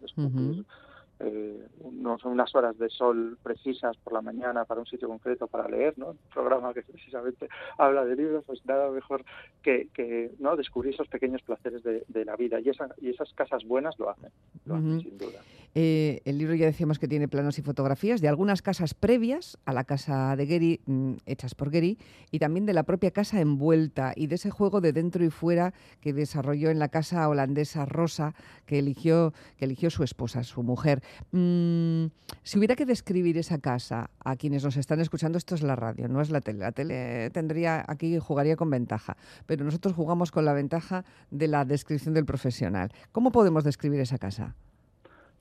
eh, 1.19 1.67
no 1.91 2.19
son 2.19 2.33
unas 2.33 2.53
horas 2.55 2.77
de 2.77 2.89
sol 2.89 3.37
precisas 3.41 3.97
por 3.97 4.13
la 4.13 4.21
mañana 4.21 4.65
para 4.65 4.81
un 4.81 4.85
sitio 4.85 5.07
concreto 5.07 5.47
para 5.47 5.67
leer, 5.67 5.97
¿no? 5.97 6.09
Un 6.09 6.17
programa 6.33 6.73
que 6.73 6.81
precisamente 6.91 7.49
habla 7.77 8.05
de 8.05 8.15
libros, 8.15 8.43
pues 8.45 8.63
nada 8.65 8.89
mejor 8.91 9.23
que, 9.63 9.87
que 9.93 10.31
¿no? 10.39 10.55
descubrir 10.55 10.93
esos 10.93 11.07
pequeños 11.07 11.41
placeres 11.41 11.83
de, 11.83 12.25
la 12.25 12.35
vida 12.35 12.59
y, 12.59 12.69
esa, 12.69 12.89
y 12.99 13.09
esas 13.09 13.33
casas 13.33 13.63
buenas 13.63 13.97
lo 13.99 14.09
hacen, 14.09 14.31
lo 14.65 14.75
hacen 14.75 15.01
sin 15.01 15.17
duda. 15.17 15.39
Eh, 15.79 16.23
el 16.25 16.39
libro 16.39 16.55
ya 16.55 16.65
decíamos 16.65 16.97
que 16.97 17.07
tiene 17.07 17.27
planos 17.27 17.59
y 17.59 17.61
fotografías 17.61 18.19
de 18.19 18.27
algunas 18.27 18.63
casas 18.63 18.95
previas 18.95 19.59
a 19.63 19.73
la 19.73 19.83
casa 19.83 20.35
de 20.35 20.47
Gary, 20.47 20.81
mm, 20.87 21.17
hechas 21.27 21.53
por 21.53 21.69
Gary, 21.69 21.99
y 22.31 22.39
también 22.39 22.65
de 22.65 22.73
la 22.73 22.81
propia 22.81 23.11
casa 23.11 23.41
envuelta 23.41 24.11
y 24.15 24.25
de 24.25 24.33
ese 24.33 24.49
juego 24.49 24.81
de 24.81 24.91
dentro 24.91 25.23
y 25.23 25.29
fuera 25.29 25.75
que 26.01 26.13
desarrolló 26.13 26.71
en 26.71 26.79
la 26.79 26.87
casa 26.87 27.29
holandesa 27.29 27.85
Rosa 27.85 28.33
que 28.65 28.79
eligió, 28.79 29.35
que 29.57 29.65
eligió 29.65 29.91
su 29.91 30.03
esposa, 30.03 30.41
su 30.41 30.63
mujer. 30.63 31.03
Mm, 31.31 32.07
si 32.41 32.57
hubiera 32.57 32.75
que 32.75 32.87
describir 32.87 33.37
esa 33.37 33.59
casa 33.59 34.09
a 34.25 34.35
quienes 34.35 34.63
nos 34.63 34.77
están 34.77 34.99
escuchando, 34.99 35.37
esto 35.37 35.53
es 35.53 35.61
la 35.61 35.75
radio, 35.75 36.07
no 36.07 36.21
es 36.21 36.31
la 36.31 36.41
tele. 36.41 36.57
La 36.57 36.71
tele 36.71 37.29
tendría 37.29 37.85
aquí 37.87 38.17
jugaría 38.17 38.55
con 38.55 38.71
ventaja, 38.71 39.15
pero 39.45 39.63
nosotros 39.63 39.93
jugamos 39.93 40.31
con 40.31 40.43
la 40.43 40.53
ventaja 40.53 41.05
de 41.29 41.47
la 41.47 41.65
descripción 41.65 42.15
del 42.15 42.25
profesional. 42.25 42.91
¿Cómo 43.11 43.31
podemos 43.31 43.63
describir 43.63 43.99
esa 43.99 44.17
casa? 44.17 44.55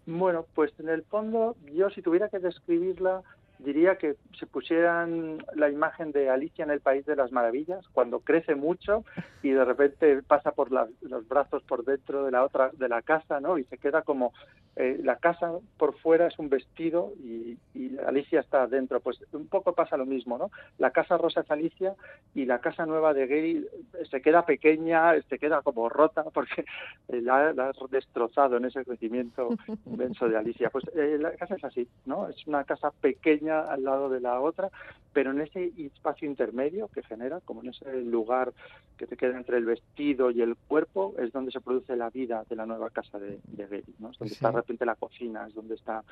Bueno, 0.06 0.46
pues 0.54 0.72
en 0.78 0.88
el 0.88 1.02
fondo, 1.02 1.56
yo 1.74 1.90
si 1.90 2.00
tuviera 2.00 2.28
que 2.28 2.38
describirla, 2.38 3.22
diría 3.58 3.96
que 3.96 4.16
se 4.38 4.46
pusieran 4.46 5.38
la 5.54 5.70
imagen 5.70 6.12
de 6.12 6.30
Alicia 6.30 6.64
en 6.64 6.70
el 6.70 6.80
País 6.80 7.06
de 7.06 7.16
las 7.16 7.32
Maravillas, 7.32 7.86
cuando 7.92 8.20
crece 8.20 8.54
mucho 8.54 9.04
y 9.42 9.50
de 9.50 9.64
repente 9.64 10.22
pasa 10.22 10.52
por 10.52 10.70
los 10.70 11.28
brazos 11.28 11.62
por 11.62 11.84
dentro 11.84 12.24
de 12.24 12.30
la 12.30 12.44
otra 12.44 12.70
de 12.72 12.88
la 12.88 13.02
casa, 13.02 13.40
¿no? 13.40 13.58
Y 13.58 13.64
se 13.64 13.78
queda 13.78 14.02
como 14.02 14.32
eh, 14.76 15.00
la 15.02 15.16
casa 15.16 15.52
por 15.78 15.96
fuera 15.98 16.26
es 16.26 16.38
un 16.38 16.48
vestido 16.48 17.12
y, 17.18 17.58
Alicia 18.06 18.40
está 18.40 18.66
dentro. 18.66 19.00
Pues 19.00 19.18
un 19.32 19.48
poco 19.48 19.72
pasa 19.72 19.96
lo 19.96 20.06
mismo, 20.06 20.36
¿no? 20.38 20.50
La 20.78 20.90
casa 20.90 21.16
rosa 21.16 21.40
es 21.40 21.50
Alicia 21.50 21.94
y 22.34 22.44
la 22.44 22.60
casa 22.60 22.84
nueva 22.84 23.14
de 23.14 23.26
Gay 23.26 23.66
se 24.10 24.20
queda 24.20 24.44
pequeña, 24.44 25.20
se 25.22 25.38
queda 25.38 25.62
como 25.62 25.88
rota 25.88 26.24
porque 26.24 26.64
la, 27.08 27.52
la 27.52 27.70
has 27.70 27.90
destrozado 27.90 28.56
en 28.58 28.66
ese 28.66 28.84
crecimiento 28.84 29.48
inmenso 29.86 30.28
de 30.28 30.36
Alicia. 30.36 30.70
Pues 30.70 30.84
eh, 30.94 31.16
la 31.18 31.32
casa 31.32 31.54
es 31.56 31.64
así, 31.64 31.88
¿no? 32.04 32.28
Es 32.28 32.46
una 32.46 32.64
casa 32.64 32.90
pequeña 33.00 33.45
al 33.50 33.84
lado 33.84 34.08
de 34.08 34.20
la 34.20 34.40
otra, 34.40 34.70
pero 35.16 35.30
en 35.30 35.40
ese 35.40 35.72
espacio 35.78 36.28
intermedio 36.28 36.88
que 36.88 37.02
genera, 37.02 37.40
como 37.40 37.62
en 37.62 37.70
ese 37.70 38.02
lugar 38.02 38.52
que 38.98 39.06
te 39.06 39.16
queda 39.16 39.36
entre 39.36 39.56
el 39.56 39.64
vestido 39.64 40.30
y 40.30 40.42
el 40.42 40.56
cuerpo, 40.56 41.14
es 41.18 41.32
donde 41.32 41.52
se 41.52 41.62
produce 41.62 41.96
la 41.96 42.10
vida 42.10 42.44
de 42.48 42.54
la 42.54 42.66
nueva 42.66 42.90
casa 42.90 43.18
de, 43.18 43.40
de 43.46 43.82
¿no? 43.98 44.10
Es 44.10 44.18
donde 44.18 44.34
está 44.34 44.50
de 44.50 44.56
repente 44.56 44.84
la 44.84 44.94
cocina, 44.94 45.46
es 45.46 45.54
donde 45.54 45.74
está 45.74 46.04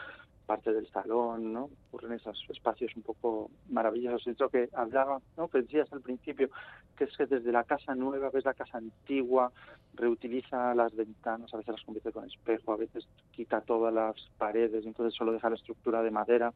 parte 0.47 0.73
del 0.73 0.89
salón, 0.89 1.53
¿no? 1.53 1.69
Ocurren 1.89 2.13
esos 2.13 2.47
espacios 2.49 2.97
un 2.97 3.03
poco 3.03 3.51
maravillosos. 3.69 4.27
Eso 4.27 4.49
que 4.49 4.71
hablaba, 4.73 5.21
¿no? 5.37 5.49
Que 5.49 5.61
decías 5.61 5.93
al 5.93 6.01
principio, 6.01 6.49
que 6.97 7.05
es 7.05 7.17
que 7.17 7.27
desde 7.27 7.53
la 7.53 7.65
casa 7.65 7.95
nueva 7.95 8.31
ves 8.31 8.47
la 8.47 8.55
casa 8.55 8.79
antigua, 8.79 9.53
reutiliza 9.95 10.75
las 10.75 10.95
ventanas, 10.95 11.53
a 11.53 11.59
veces 11.59 11.75
las 11.75 11.85
convierte 11.85 12.11
con 12.11 12.25
espejo, 12.25 12.73
a 12.73 12.77
veces 12.77 13.07
quita 13.33 13.61
todas 13.61 13.93
las 13.93 14.15
paredes, 14.39 14.87
entonces 14.87 15.15
solo 15.15 15.33
deja 15.33 15.51
la 15.51 15.57
estructura 15.57 16.03
de 16.03 16.11
madera 16.11 16.55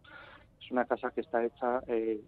es 0.61 0.71
una 0.71 0.85
casa 0.85 1.11
que 1.11 1.21
está 1.21 1.45
hecha 1.45 1.83
eh, 1.87 2.21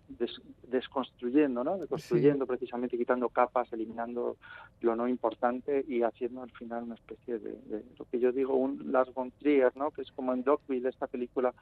desconstruyendo, 0.68 1.64
¿no? 1.64 1.78
Deconstruyendo 1.78 2.46
precisamente, 2.46 2.96
quitando 2.96 3.28
capas, 3.28 3.72
eliminando 3.72 4.37
lo 4.80 4.96
no 4.96 5.08
importante 5.08 5.84
y 5.87 6.02
haciendo 6.02 6.42
al 6.42 6.50
final 6.50 6.84
una 6.84 6.94
especie 6.94 7.38
de, 7.38 7.84
lo 7.99 8.04
que 8.06 8.18
yo 8.20 8.32
digo, 8.32 8.54
un 8.54 8.92
Lars 8.92 9.12
von 9.12 9.30
Trier, 9.32 9.76
¿no? 9.76 9.90
Que 9.90 10.02
es 10.02 10.12
como 10.12 10.32
en 10.32 10.44
Dogville, 10.44 10.88
esta 10.88 11.06
película 11.06 11.52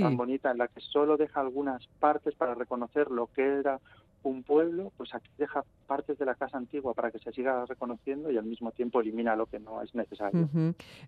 tan 0.00 0.16
bonita 0.16 0.50
en 0.50 0.58
la 0.58 0.68
que 0.68 0.80
solo 0.80 1.16
deja 1.16 1.40
algunas 1.40 1.86
partes 1.98 2.34
para 2.34 2.54
reconocer 2.54 3.10
lo 3.10 3.26
que 3.26 3.42
era 3.42 3.80
un 4.22 4.42
pueblo, 4.42 4.92
pues 4.96 5.14
aquí 5.14 5.30
deja 5.38 5.64
partes 5.86 6.18
de 6.18 6.24
la 6.24 6.34
casa 6.34 6.56
antigua 6.56 6.94
para 6.94 7.10
que 7.10 7.18
se 7.18 7.32
siga 7.32 7.64
reconociendo 7.66 8.30
y 8.30 8.36
al 8.36 8.44
mismo 8.44 8.70
tiempo 8.72 9.00
elimina 9.00 9.36
lo 9.36 9.46
que 9.46 9.58
no 9.58 9.82
es 9.82 9.94
necesario. 9.94 10.48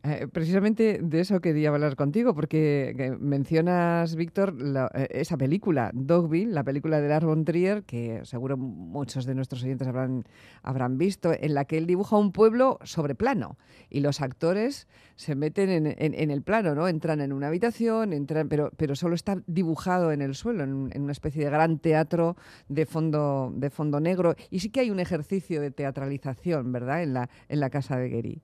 Eh, 0.02 0.26
precisamente 0.32 1.00
de 1.02 1.20
eso 1.20 1.40
quería 1.40 1.70
hablar 1.70 1.96
contigo, 1.96 2.34
porque 2.34 3.16
mencionas, 3.18 4.16
Víctor, 4.16 4.54
eh, 4.94 5.08
esa 5.10 5.36
película, 5.36 5.90
Dogville, 5.94 6.52
la 6.52 6.64
película 6.64 7.00
de 7.00 7.08
Lars 7.08 7.24
von 7.24 7.44
Trier, 7.44 7.84
que 7.84 8.24
seguro 8.24 8.56
muchos 8.56 9.24
de 9.24 9.34
nuestros 9.34 9.62
oyentes 9.62 9.88
habrán, 9.88 10.24
habrán 10.62 10.98
visto, 10.98 11.32
en 11.32 11.54
la 11.54 11.64
que 11.64 11.78
él 11.78 11.86
dibuja 11.86 12.16
un 12.16 12.32
pueblo 12.32 12.78
sobre 12.82 13.14
plano 13.14 13.56
y 13.90 14.00
los 14.00 14.20
actores 14.20 14.88
se 15.16 15.34
meten 15.34 15.70
en, 15.70 16.30
el 16.30 16.42
plano, 16.42 16.74
¿no? 16.74 16.88
Entran 16.88 17.20
en 17.20 17.32
una 17.32 17.46
habitación, 17.46 18.12
entran, 18.12 18.48
pero, 18.48 18.70
pero 18.76 18.96
solo 18.96 19.14
está 19.14 19.40
dibujado 19.46 20.10
en 20.10 20.20
el 20.20 20.34
suelo, 20.34 20.64
en, 20.64 20.90
en 20.92 21.02
una 21.02 21.12
especie 21.12 21.44
de 21.44 21.50
gran 21.50 21.78
teatro 21.78 22.36
de 22.68 22.84
fondo 22.86 23.03
de 23.10 23.70
fondo 23.70 24.00
negro. 24.00 24.34
Y 24.50 24.60
sí 24.60 24.70
que 24.70 24.80
hay 24.80 24.90
un 24.90 25.00
ejercicio 25.00 25.60
de 25.60 25.70
teatralización, 25.70 26.72
¿verdad?, 26.72 27.02
en 27.02 27.14
la, 27.14 27.28
en 27.48 27.60
la 27.60 27.70
casa 27.70 27.98
de 27.98 28.08
Guéry. 28.08 28.40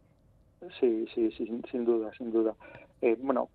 Sí, 0.78 1.06
sí, 1.14 1.30
sí, 1.32 1.62
sin, 1.70 1.84
duda, 1.84 2.10
sin 2.16 2.30
duda. 2.30 2.54
Eh, 3.00 3.16
bueno, 3.20 3.48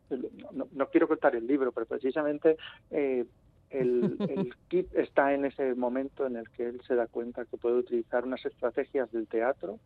no, 0.73 0.89
quiero 0.89 1.07
contar 1.07 1.35
el 1.35 1.45
libro, 1.45 1.71
pero 1.71 1.85
precisamente 1.85 2.57
eh, 2.89 3.25
el, 3.69 4.17
el 4.27 4.53
kit 4.67 4.93
está 4.95 5.33
en 5.33 5.45
ese 5.45 5.75
momento 5.75 6.25
en 6.25 6.35
el 6.35 6.49
que 6.49 6.67
él 6.67 6.81
se 6.87 6.95
da 6.95 7.07
cuenta 7.07 7.45
que 7.45 7.57
puede 7.57 7.77
utilizar 7.77 8.25
unas 8.25 8.43
estrategias 8.45 9.11
del 9.11 9.27
teatro 9.27 9.79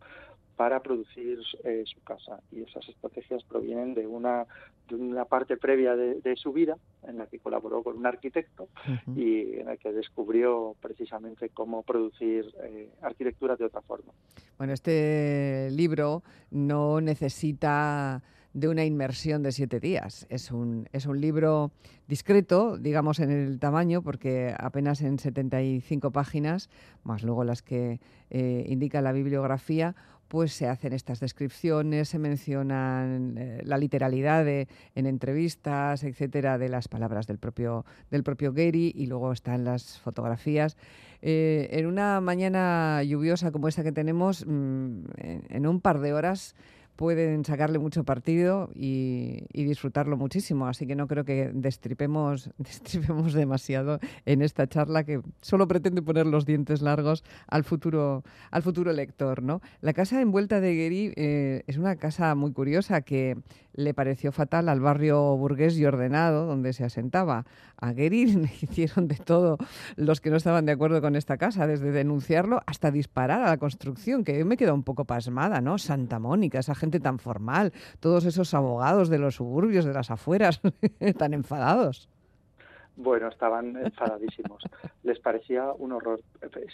para 0.59 0.81
producir 0.81 1.39
eh, 1.63 1.83
su 1.85 2.01
casa. 2.01 2.41
Y 2.51 2.63
esas 2.63 2.85
estrategias 2.89 3.45
provienen 3.45 3.93
de 3.93 4.05
una, 4.05 4.45
de 4.89 4.95
una 4.95 5.23
parte 5.23 5.55
previa 5.55 5.95
de, 5.95 6.35
su 6.35 6.51
vida, 6.51 6.75
en 7.07 7.17
la 7.17 7.27
que 7.27 7.39
colaboró 7.39 7.81
con 7.81 7.95
un 7.95 8.05
arquitecto 8.05 8.67
y 9.15 9.53
en 9.53 9.67
la 9.67 9.77
que 9.77 9.93
descubrió 9.93 10.75
precisamente 10.81 11.47
cómo 11.47 11.81
producir 11.83 12.53
eh, 12.61 12.89
arquitectura 13.01 13.55
de 13.55 13.63
otra 13.63 13.81
forma. 13.83 14.11
Bueno, 14.57 14.73
este 14.73 15.69
libro 15.71 16.23
no 16.51 16.99
necesita 16.99 18.21
de 18.53 18.67
una 18.67 18.83
inmersión 18.83 19.43
de 19.43 19.53
siete 19.53 19.79
días. 19.79 20.25
Es 20.29 20.51
un, 20.51 20.89
es 20.91 21.05
un 21.05 21.21
libro 21.21 21.71
discreto, 22.07 22.77
digamos, 22.77 23.19
en 23.19 23.31
el 23.31 23.59
tamaño, 23.59 24.01
porque 24.01 24.53
apenas 24.57 25.01
en 25.01 25.19
75 25.19 26.11
páginas, 26.11 26.69
más 27.03 27.23
luego 27.23 27.45
las 27.45 27.61
que 27.61 28.01
eh, 28.29 28.65
indica 28.67 29.01
la 29.01 29.11
bibliografía, 29.11 29.95
pues 30.29 30.53
se 30.53 30.67
hacen 30.67 30.93
estas 30.93 31.19
descripciones, 31.19 32.07
se 32.09 32.19
mencionan 32.19 33.35
eh, 33.37 33.61
la 33.65 33.77
literalidad 33.77 34.47
en 34.47 34.67
entrevistas, 34.95 36.03
etcétera, 36.03 36.57
de 36.57 36.69
las 36.69 36.87
palabras 36.87 37.27
del 37.27 37.39
propio, 37.39 37.83
del 38.11 38.23
propio 38.23 38.53
Gary 38.53 38.93
y 38.95 39.07
luego 39.07 39.33
están 39.33 39.65
las 39.65 39.99
fotografías. 39.99 40.77
Eh, 41.21 41.67
en 41.71 41.85
una 41.85 42.21
mañana 42.21 43.03
lluviosa 43.03 43.51
como 43.51 43.67
esta 43.67 43.83
que 43.83 43.91
tenemos, 43.91 44.45
mm, 44.47 45.03
en, 45.17 45.67
un 45.67 45.81
par 45.81 45.99
de 45.99 46.13
horas 46.13 46.55
pueden 46.99 47.45
sacarle 47.45 47.79
mucho 47.79 48.03
partido 48.03 48.69
y, 48.75 49.45
disfrutarlo 49.53 50.17
muchísimo. 50.17 50.67
Así 50.67 50.85
que 50.85 50.97
no 50.97 51.07
creo 51.07 51.23
que 51.23 51.49
destripemos, 51.53 52.49
destripemos 52.57 53.31
demasiado 53.31 53.99
en 54.25 54.41
esta 54.41 54.67
charla 54.67 55.05
que 55.05 55.21
solo 55.39 55.65
pretende 55.65 56.01
poner 56.01 56.25
los 56.25 56.45
dientes 56.45 56.81
largos 56.81 57.23
al 57.47 57.63
futuro, 57.63 58.25
al 58.51 58.63
futuro 58.63 58.91
lector. 58.91 59.41
¿no? 59.41 59.61
La 59.79 59.93
casa 59.93 60.19
envuelta 60.19 60.59
de 60.59 60.75
Guéry 60.75 61.13
eh, 61.15 61.63
es 61.67 61.77
una 61.77 61.95
casa 61.95 62.35
muy 62.35 62.51
curiosa 62.51 62.99
que 62.99 63.37
le 63.79 63.93
pareció 63.93 64.31
fatal 64.31 64.69
al 64.69 64.81
barrio 64.81 65.37
burgués 65.37 65.77
y 65.77 65.85
ordenado 65.85 66.45
donde 66.45 66.73
se 66.73 66.83
asentaba. 66.83 67.45
A 67.77 67.93
le 67.93 68.05
hicieron 68.61 69.07
de 69.07 69.15
todo 69.15 69.57
los 69.95 70.21
que 70.21 70.29
no 70.29 70.37
estaban 70.37 70.65
de 70.65 70.73
acuerdo 70.73 71.01
con 71.01 71.15
esta 71.15 71.37
casa, 71.37 71.65
desde 71.65 71.91
denunciarlo 71.91 72.61
hasta 72.65 72.91
disparar 72.91 73.41
a 73.41 73.49
la 73.49 73.57
construcción, 73.57 74.23
que 74.23 74.37
yo 74.37 74.45
me 74.45 74.57
quedo 74.57 74.73
un 74.73 74.83
poco 74.83 75.05
pasmada, 75.05 75.61
¿no? 75.61 75.77
Santa 75.77 76.19
Mónica, 76.19 76.59
esa 76.59 76.75
gente 76.75 76.99
tan 76.99 77.19
formal, 77.19 77.73
todos 77.99 78.25
esos 78.25 78.53
abogados 78.53 79.09
de 79.09 79.19
los 79.19 79.35
suburbios, 79.35 79.85
de 79.85 79.93
las 79.93 80.11
afueras, 80.11 80.61
tan 81.17 81.33
enfadados. 81.33 82.09
Bueno, 83.01 83.29
estaban 83.29 83.77
enfadadísimos. 83.77 84.61
Les 85.03 85.17
parecía 85.21 85.71
un 85.71 85.93
horror. 85.93 86.19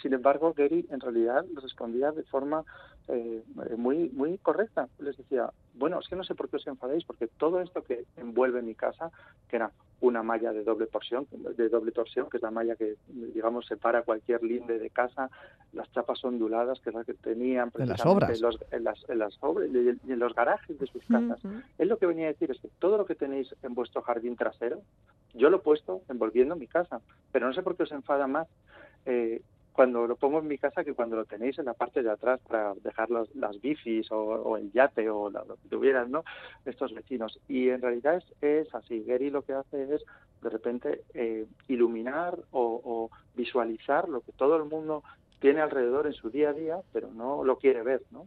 Sin 0.02 0.12
embargo, 0.12 0.52
Gary 0.54 0.84
en 0.90 1.00
realidad 1.00 1.44
respondía 1.54 2.10
de 2.10 2.24
forma 2.24 2.64
eh, 3.06 3.44
muy 3.76 4.08
muy 4.08 4.36
correcta. 4.38 4.88
Les 4.98 5.16
decía, 5.16 5.52
bueno, 5.74 6.00
es 6.00 6.08
que 6.08 6.16
no 6.16 6.24
sé 6.24 6.34
por 6.34 6.48
qué 6.48 6.56
os 6.56 6.66
enfadéis, 6.66 7.04
porque 7.04 7.28
todo 7.28 7.60
esto 7.60 7.84
que 7.84 8.06
envuelve 8.16 8.60
mi 8.60 8.74
casa, 8.74 9.12
que 9.48 9.54
era 9.54 9.70
una 10.00 10.24
malla 10.24 10.52
de 10.52 10.64
doble 10.64 10.86
torsión, 10.86 11.28
de 11.30 11.68
doble 11.68 11.92
torsión, 11.92 12.28
que 12.28 12.38
es 12.38 12.42
la 12.42 12.50
malla 12.50 12.74
que, 12.74 12.96
digamos, 13.06 13.66
separa 13.66 14.02
cualquier 14.02 14.42
linde 14.42 14.80
de 14.80 14.90
casa, 14.90 15.30
las 15.72 15.90
chapas 15.92 16.24
onduladas, 16.24 16.80
que 16.80 16.90
es 16.90 16.96
la 16.96 17.04
que 17.04 17.14
tenían 17.14 17.70
en 17.78 17.88
las 17.88 18.04
obras, 18.04 18.30
en, 18.30 18.42
los, 18.42 18.58
en, 18.72 18.84
las, 18.84 19.08
en 19.08 19.18
las 19.20 19.38
obras 19.40 19.68
y 19.72 20.12
en 20.12 20.18
los 20.18 20.34
garajes 20.34 20.76
de 20.78 20.86
sus 20.86 21.04
casas. 21.06 21.38
Él 21.78 21.88
lo 21.88 21.98
que 21.98 22.06
venía 22.06 22.26
a 22.26 22.32
decir 22.32 22.50
es 22.50 22.60
que 22.60 22.68
todo 22.80 22.98
lo 22.98 23.06
que 23.06 23.14
tenéis 23.14 23.54
en 23.62 23.74
vuestro 23.74 24.02
jardín 24.02 24.34
trasero, 24.36 24.82
yo 25.36 25.50
lo 25.50 25.58
he 25.58 25.60
puesto 25.60 26.02
envolviendo 26.08 26.56
mi 26.56 26.66
casa, 26.66 27.00
pero 27.32 27.46
no 27.46 27.52
sé 27.52 27.62
por 27.62 27.76
qué 27.76 27.84
os 27.84 27.92
enfada 27.92 28.26
más 28.26 28.48
eh, 29.04 29.42
cuando 29.76 30.06
lo 30.06 30.16
pongo 30.16 30.38
en 30.38 30.48
mi 30.48 30.56
casa 30.56 30.84
que 30.84 30.94
cuando 30.94 31.16
lo 31.16 31.26
tenéis 31.26 31.58
en 31.58 31.66
la 31.66 31.74
parte 31.74 32.02
de 32.02 32.10
atrás 32.10 32.40
para 32.48 32.74
dejar 32.76 33.10
las 33.10 33.60
bicis 33.60 34.10
o, 34.10 34.56
el 34.56 34.72
yate 34.72 35.10
o 35.10 35.28
lo 35.28 35.56
que 35.56 35.68
tuvieran, 35.68 36.10
¿no? 36.10 36.24
Estos 36.64 36.94
vecinos. 36.94 37.38
Y 37.46 37.68
en 37.68 37.82
realidad 37.82 38.22
es, 38.40 38.74
así. 38.74 39.04
Gary 39.04 39.28
lo 39.28 39.42
que 39.42 39.52
hace 39.52 39.94
es 39.94 40.02
de 40.40 40.48
repente 40.48 41.02
eh, 41.12 41.44
iluminar 41.68 42.38
o, 42.52 42.80
o 42.82 43.10
visualizar 43.34 44.08
lo 44.08 44.22
que 44.22 44.32
todo 44.32 44.56
el 44.56 44.64
mundo 44.64 45.02
tiene 45.40 45.60
alrededor 45.60 46.06
en 46.06 46.14
su 46.14 46.30
día 46.30 46.50
a 46.50 46.54
día, 46.54 46.78
pero 46.94 47.12
no 47.12 47.44
lo 47.44 47.58
quiere 47.58 47.82
ver, 47.82 48.02
¿no? 48.10 48.26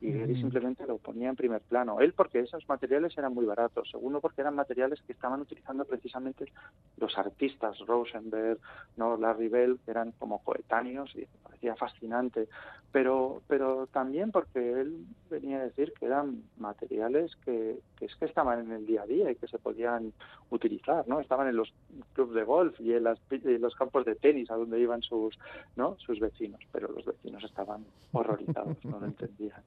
Y 0.00 0.12
él 0.12 0.34
simplemente 0.36 0.86
lo 0.86 0.98
ponía 0.98 1.28
en 1.28 1.36
primer 1.36 1.60
plano. 1.60 2.00
Él 2.00 2.12
porque 2.14 2.40
esos 2.40 2.66
materiales 2.68 3.16
eran 3.18 3.34
muy 3.34 3.44
baratos, 3.44 3.90
segundo 3.90 4.20
porque 4.20 4.40
eran 4.40 4.54
materiales 4.54 5.00
que 5.02 5.12
estaban 5.12 5.40
utilizando 5.40 5.84
precisamente 5.84 6.46
los 6.96 7.16
artistas, 7.18 7.78
Rosenberg, 7.86 8.58
no 8.96 9.16
Larry 9.16 9.48
Bell, 9.48 9.78
que 9.84 9.90
eran 9.90 10.12
como 10.12 10.42
coetáneos 10.42 11.14
y 11.14 11.26
parecía 11.42 11.76
fascinante, 11.76 12.48
pero 12.92 13.42
pero 13.46 13.86
también 13.88 14.32
porque 14.32 14.80
él 14.80 15.06
venía 15.30 15.58
a 15.58 15.64
decir 15.64 15.92
que 15.98 16.06
eran 16.06 16.42
materiales 16.58 17.36
que, 17.44 17.80
que 17.96 18.06
es 18.06 18.14
que 18.16 18.24
estaban 18.24 18.60
en 18.60 18.72
el 18.72 18.86
día 18.86 19.02
a 19.02 19.06
día 19.06 19.30
y 19.30 19.36
que 19.36 19.48
se 19.48 19.58
podían 19.58 20.12
utilizar, 20.50 21.06
¿no? 21.06 21.20
Estaban 21.20 21.48
en 21.48 21.56
los 21.56 21.72
clubes 22.14 22.34
de 22.34 22.44
golf 22.44 22.80
y 22.80 22.92
en, 22.94 23.04
los 23.04 23.74
campos 23.74 24.04
de 24.04 24.14
tenis 24.16 24.50
a 24.50 24.56
donde 24.56 24.80
iban 24.80 25.02
sus, 25.02 25.38
¿no? 25.76 25.96
sus 25.98 26.18
vecinos, 26.18 26.60
pero 26.72 26.88
los 26.88 27.04
vecinos 27.04 27.44
estaban 27.44 27.84
horrorizados, 28.12 28.76
no 28.84 28.98
lo 28.98 29.06
entendían. 29.06 29.62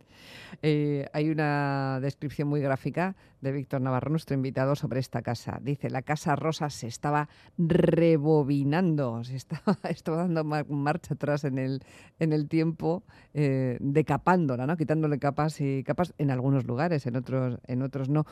Eh, 0.61 1.07
hay 1.13 1.29
una 1.29 1.99
descripción 2.01 2.47
muy 2.47 2.61
gráfica 2.61 3.15
de 3.41 3.51
Víctor 3.51 3.81
Navarro, 3.81 4.09
nuestro 4.09 4.35
invitado, 4.35 4.75
sobre 4.75 4.99
esta 4.99 5.21
casa. 5.21 5.59
Dice, 5.61 5.89
la 5.89 6.01
casa 6.01 6.35
rosa 6.35 6.69
se 6.69 6.87
estaba 6.87 7.27
rebobinando, 7.57 9.23
se 9.23 9.35
estaba, 9.35 9.77
dando 10.05 10.43
marcha 10.43 11.13
atrás 11.13 11.43
en 11.43 11.57
el, 11.57 11.83
en 12.19 12.33
el 12.33 12.47
tiempo, 12.47 13.03
eh, 13.33 13.77
decapándola, 13.79 14.65
¿no? 14.65 14.77
quitándole 14.77 15.19
capas 15.19 15.59
y 15.61 15.83
capas 15.83 16.13
en 16.17 16.31
algunos 16.31 16.65
lugares, 16.65 17.05
en 17.05 17.15
otros, 17.15 17.59
en 17.67 17.81
otros 17.81 18.09
no. 18.09 18.25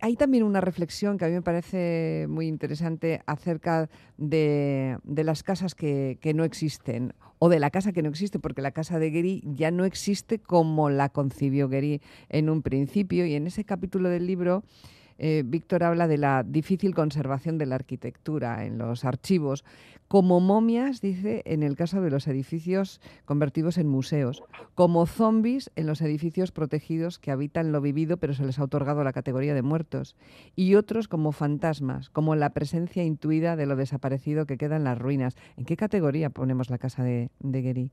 Hay 0.00 0.14
también 0.14 0.44
una 0.44 0.60
reflexión 0.60 1.18
que 1.18 1.24
a 1.24 1.28
mí 1.28 1.34
me 1.34 1.42
parece 1.42 2.26
muy 2.28 2.46
interesante 2.46 3.20
acerca 3.26 3.90
de, 4.16 4.98
las 5.04 5.42
casas 5.42 5.74
que, 5.74 6.18
no 6.34 6.44
existen 6.44 7.14
o 7.40 7.48
de 7.48 7.58
la 7.58 7.70
casa 7.70 7.92
que 7.92 8.02
no 8.02 8.08
existe, 8.08 8.38
porque 8.38 8.62
la 8.62 8.70
casa 8.70 9.00
de 9.00 9.10
Gary 9.10 9.42
ya 9.44 9.72
no 9.72 9.84
existe 9.84 10.38
como 10.38 10.88
la 10.88 11.08
concibió 11.08 11.68
Gary 11.68 12.00
en 12.28 12.48
un 12.48 12.62
principio. 12.62 13.26
Y 13.26 13.34
en 13.34 13.48
ese 13.48 13.64
capítulo 13.64 14.08
del 14.08 14.26
libro 14.26 14.62
eh, 15.18 15.42
Víctor 15.44 15.84
habla 15.84 16.08
de 16.08 16.18
la 16.18 16.42
difícil 16.42 16.94
conservación 16.94 17.58
de 17.58 17.66
la 17.66 17.74
arquitectura 17.76 18.64
en 18.64 18.78
los 18.78 19.04
archivos, 19.04 19.64
como 20.08 20.40
momias, 20.40 21.02
dice, 21.02 21.42
en 21.44 21.62
el 21.62 21.76
caso 21.76 22.00
de 22.00 22.10
los 22.10 22.26
edificios 22.26 23.00
convertidos 23.26 23.76
en 23.76 23.88
museos, 23.88 24.42
como 24.74 25.04
zombies 25.04 25.70
en 25.76 25.86
los 25.86 26.00
edificios 26.00 26.50
protegidos 26.50 27.18
que 27.18 27.30
habitan 27.30 27.72
lo 27.72 27.82
vivido 27.82 28.16
pero 28.16 28.32
se 28.32 28.46
les 28.46 28.58
ha 28.58 28.64
otorgado 28.64 29.04
la 29.04 29.12
categoría 29.12 29.54
de 29.54 29.62
muertos, 29.62 30.16
y 30.56 30.76
otros 30.76 31.08
como 31.08 31.32
fantasmas, 31.32 32.08
como 32.08 32.34
la 32.34 32.50
presencia 32.50 33.04
intuida 33.04 33.54
de 33.56 33.66
lo 33.66 33.76
desaparecido 33.76 34.46
que 34.46 34.56
queda 34.56 34.76
en 34.76 34.84
las 34.84 34.98
ruinas. 34.98 35.36
¿En 35.58 35.66
qué 35.66 35.76
categoría 35.76 36.30
ponemos 36.30 36.70
la 36.70 36.78
casa 36.78 37.04
de, 37.04 37.30
de? 37.40 37.90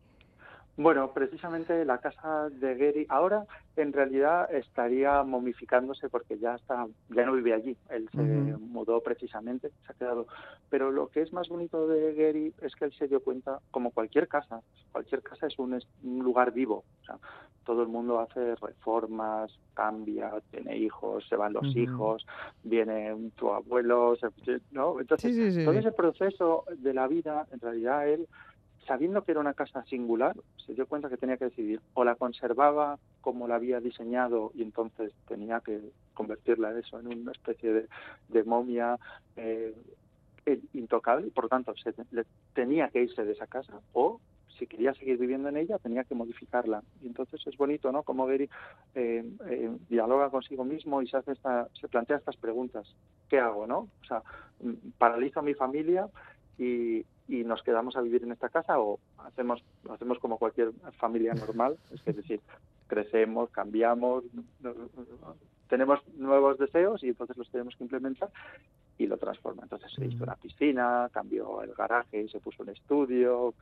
Bueno, 0.77 1.13
precisamente 1.13 1.85
la 1.85 1.99
casa 1.99 2.49
de 2.49 2.75
Gary 2.75 3.05
ahora 3.07 3.45
en 3.77 3.93
realidad 3.93 4.53
estaría 4.53 5.23
momificándose 5.23 6.09
porque 6.09 6.37
ya 6.37 6.55
está, 6.55 6.85
ya 7.09 7.25
no 7.25 7.31
vive 7.31 7.53
allí. 7.53 7.77
Él 7.89 8.09
se 8.11 8.21
mudó 8.21 9.01
precisamente, 9.01 9.69
se 9.69 9.91
ha 9.93 9.95
quedado. 9.95 10.27
Pero 10.69 10.91
lo 10.91 11.07
que 11.07 11.21
es 11.21 11.31
más 11.31 11.47
bonito 11.47 11.87
de 11.87 12.13
Gary 12.13 12.53
es 12.61 12.75
que 12.75 12.85
él 12.85 12.93
se 12.93 13.07
dio 13.07 13.21
cuenta, 13.21 13.59
como 13.71 13.91
cualquier 13.91 14.27
casa, 14.27 14.61
cualquier 14.91 15.21
casa 15.21 15.47
es 15.47 15.57
un, 15.57 15.79
lugar 16.03 16.51
vivo. 16.51 16.83
O 17.01 17.05
sea, 17.05 17.19
todo 17.63 17.81
el 17.81 17.87
mundo 17.87 18.19
hace 18.19 18.55
reformas, 18.55 19.57
cambia, 19.73 20.31
tiene 20.51 20.77
hijos, 20.77 21.25
se 21.29 21.37
van 21.37 21.53
los 21.53 21.73
hijos, 21.73 22.25
viene 22.63 23.15
tu 23.37 23.49
abuelo, 23.49 24.15
¿no? 24.71 24.99
Entonces 24.99 25.63
todo 25.63 25.73
ese 25.73 25.93
proceso 25.93 26.65
de 26.77 26.93
la 26.93 27.07
vida, 27.07 27.47
en 27.51 27.61
realidad 27.61 28.09
él 28.09 28.27
sabiendo 28.87 29.23
que 29.23 29.31
era 29.31 29.39
una 29.39 29.53
casa 29.53 29.83
singular, 29.85 30.35
se 30.65 30.73
dio 30.73 30.87
cuenta 30.87 31.09
que 31.09 31.17
tenía 31.17 31.37
que 31.37 31.45
decidir. 31.45 31.81
O 31.93 32.03
la 32.03 32.15
conservaba 32.15 32.99
como 33.21 33.47
la 33.47 33.55
había 33.55 33.79
diseñado 33.79 34.51
y 34.53 34.61
entonces 34.61 35.13
tenía 35.27 35.59
que 35.61 35.81
convertirla 36.13 36.71
en 36.71 36.77
eso, 36.79 36.99
en 36.99 37.07
una 37.07 37.31
especie 37.31 37.87
de, 38.29 38.43
momia 38.43 38.97
eh, 39.35 39.73
intocable 40.73 41.27
y 41.27 41.31
por 41.31 41.45
lo 41.45 41.49
tanto 41.49 41.73
se, 41.75 41.93
tenía 42.53 42.89
que 42.89 43.01
irse 43.01 43.25
de 43.25 43.31
esa 43.31 43.47
casa 43.47 43.79
o 43.93 44.19
si 44.59 44.67
quería 44.67 44.93
seguir 44.93 45.17
viviendo 45.17 45.49
en 45.49 45.57
ella 45.57 45.79
tenía 45.79 46.03
que 46.03 46.15
modificarla. 46.15 46.83
Y 47.01 47.07
entonces 47.07 47.41
es 47.45 47.57
bonito 47.57 47.91
no 47.91 48.03
como 48.03 48.25
Gary 48.25 48.49
eh, 48.93 49.25
eh, 49.49 49.77
dialoga 49.89 50.29
consigo 50.29 50.63
mismo 50.63 51.01
y 51.01 51.07
se 51.07 51.17
hace 51.17 51.33
esta, 51.33 51.67
se 51.79 51.87
plantea 51.87 52.17
estas 52.17 52.37
preguntas. 52.37 52.87
Qué 53.27 53.39
hago 53.39 53.67
no 53.67 53.79
o 53.79 54.05
sea 54.07 54.21
paralizo 54.97 55.39
a 55.39 55.43
mi 55.43 55.53
familia 55.55 56.07
y, 56.57 57.05
y 57.27 57.43
nos 57.43 57.63
quedamos 57.63 57.95
a 57.95 58.01
vivir 58.01 58.23
en 58.23 58.31
esta 58.31 58.49
casa 58.49 58.79
o 58.79 58.99
hacemos 59.17 59.63
hacemos 59.89 60.19
como 60.19 60.37
cualquier 60.37 60.71
familia 60.99 61.33
normal, 61.33 61.77
es 61.91 62.15
decir, 62.15 62.39
crecemos, 62.87 63.49
cambiamos, 63.49 64.23
tenemos 65.67 65.99
nuevos 66.15 66.57
deseos 66.57 67.03
y 67.03 67.09
entonces 67.09 67.37
los 67.37 67.49
tenemos 67.49 67.75
que 67.75 67.83
implementar 67.83 68.29
y 68.97 69.07
lo 69.07 69.17
transforma. 69.17 69.63
Entonces 69.63 69.91
se 69.93 70.05
hizo 70.05 70.23
una 70.23 70.35
piscina, 70.35 71.09
cambió 71.11 71.61
el 71.61 71.73
garaje 71.73 72.21
y 72.21 72.29
se 72.29 72.39
puso 72.39 72.63
un 72.63 72.69
estudio, 72.69 73.53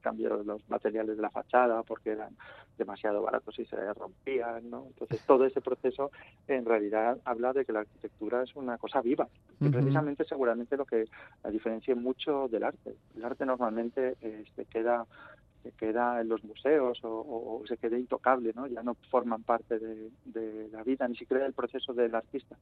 cambió 0.00 0.42
los 0.42 0.68
materiales 0.68 1.16
de 1.16 1.22
la 1.22 1.30
fachada 1.30 1.82
porque 1.82 2.10
eran 2.10 2.36
demasiado 2.78 3.22
baratos 3.22 3.58
y 3.58 3.64
se 3.64 3.92
rompían, 3.94 4.70
¿no? 4.70 4.86
Entonces 4.86 5.20
todo 5.26 5.44
ese 5.44 5.60
proceso 5.60 6.10
en 6.46 6.64
realidad 6.64 7.18
habla 7.24 7.52
de 7.52 7.64
que 7.64 7.72
la 7.72 7.80
arquitectura 7.80 8.42
es 8.42 8.54
una 8.54 8.78
cosa 8.78 9.00
viva 9.00 9.26
y 9.60 9.68
precisamente 9.68 10.24
seguramente 10.24 10.76
lo 10.76 10.84
que 10.84 11.06
la 11.42 11.50
diferencia 11.50 11.94
mucho 11.94 12.48
del 12.48 12.64
arte. 12.64 12.94
El 13.16 13.24
arte 13.24 13.46
normalmente 13.46 14.16
eh, 14.20 14.44
se 14.54 14.64
queda 14.66 15.06
se 15.62 15.70
queda 15.72 16.20
en 16.20 16.28
los 16.28 16.42
museos 16.44 16.98
o, 17.02 17.62
se 17.66 17.76
queda 17.76 17.98
intocable, 17.98 18.52
¿no? 18.54 18.66
Ya 18.66 18.82
no 18.82 18.96
forman 19.10 19.42
parte 19.42 19.78
de, 19.78 20.68
la 20.70 20.82
vida, 20.82 21.06
ni 21.08 21.16
siquiera 21.16 21.42
del 21.42 21.52
proceso 21.52 21.92
del 21.92 22.14
artista. 22.14 22.56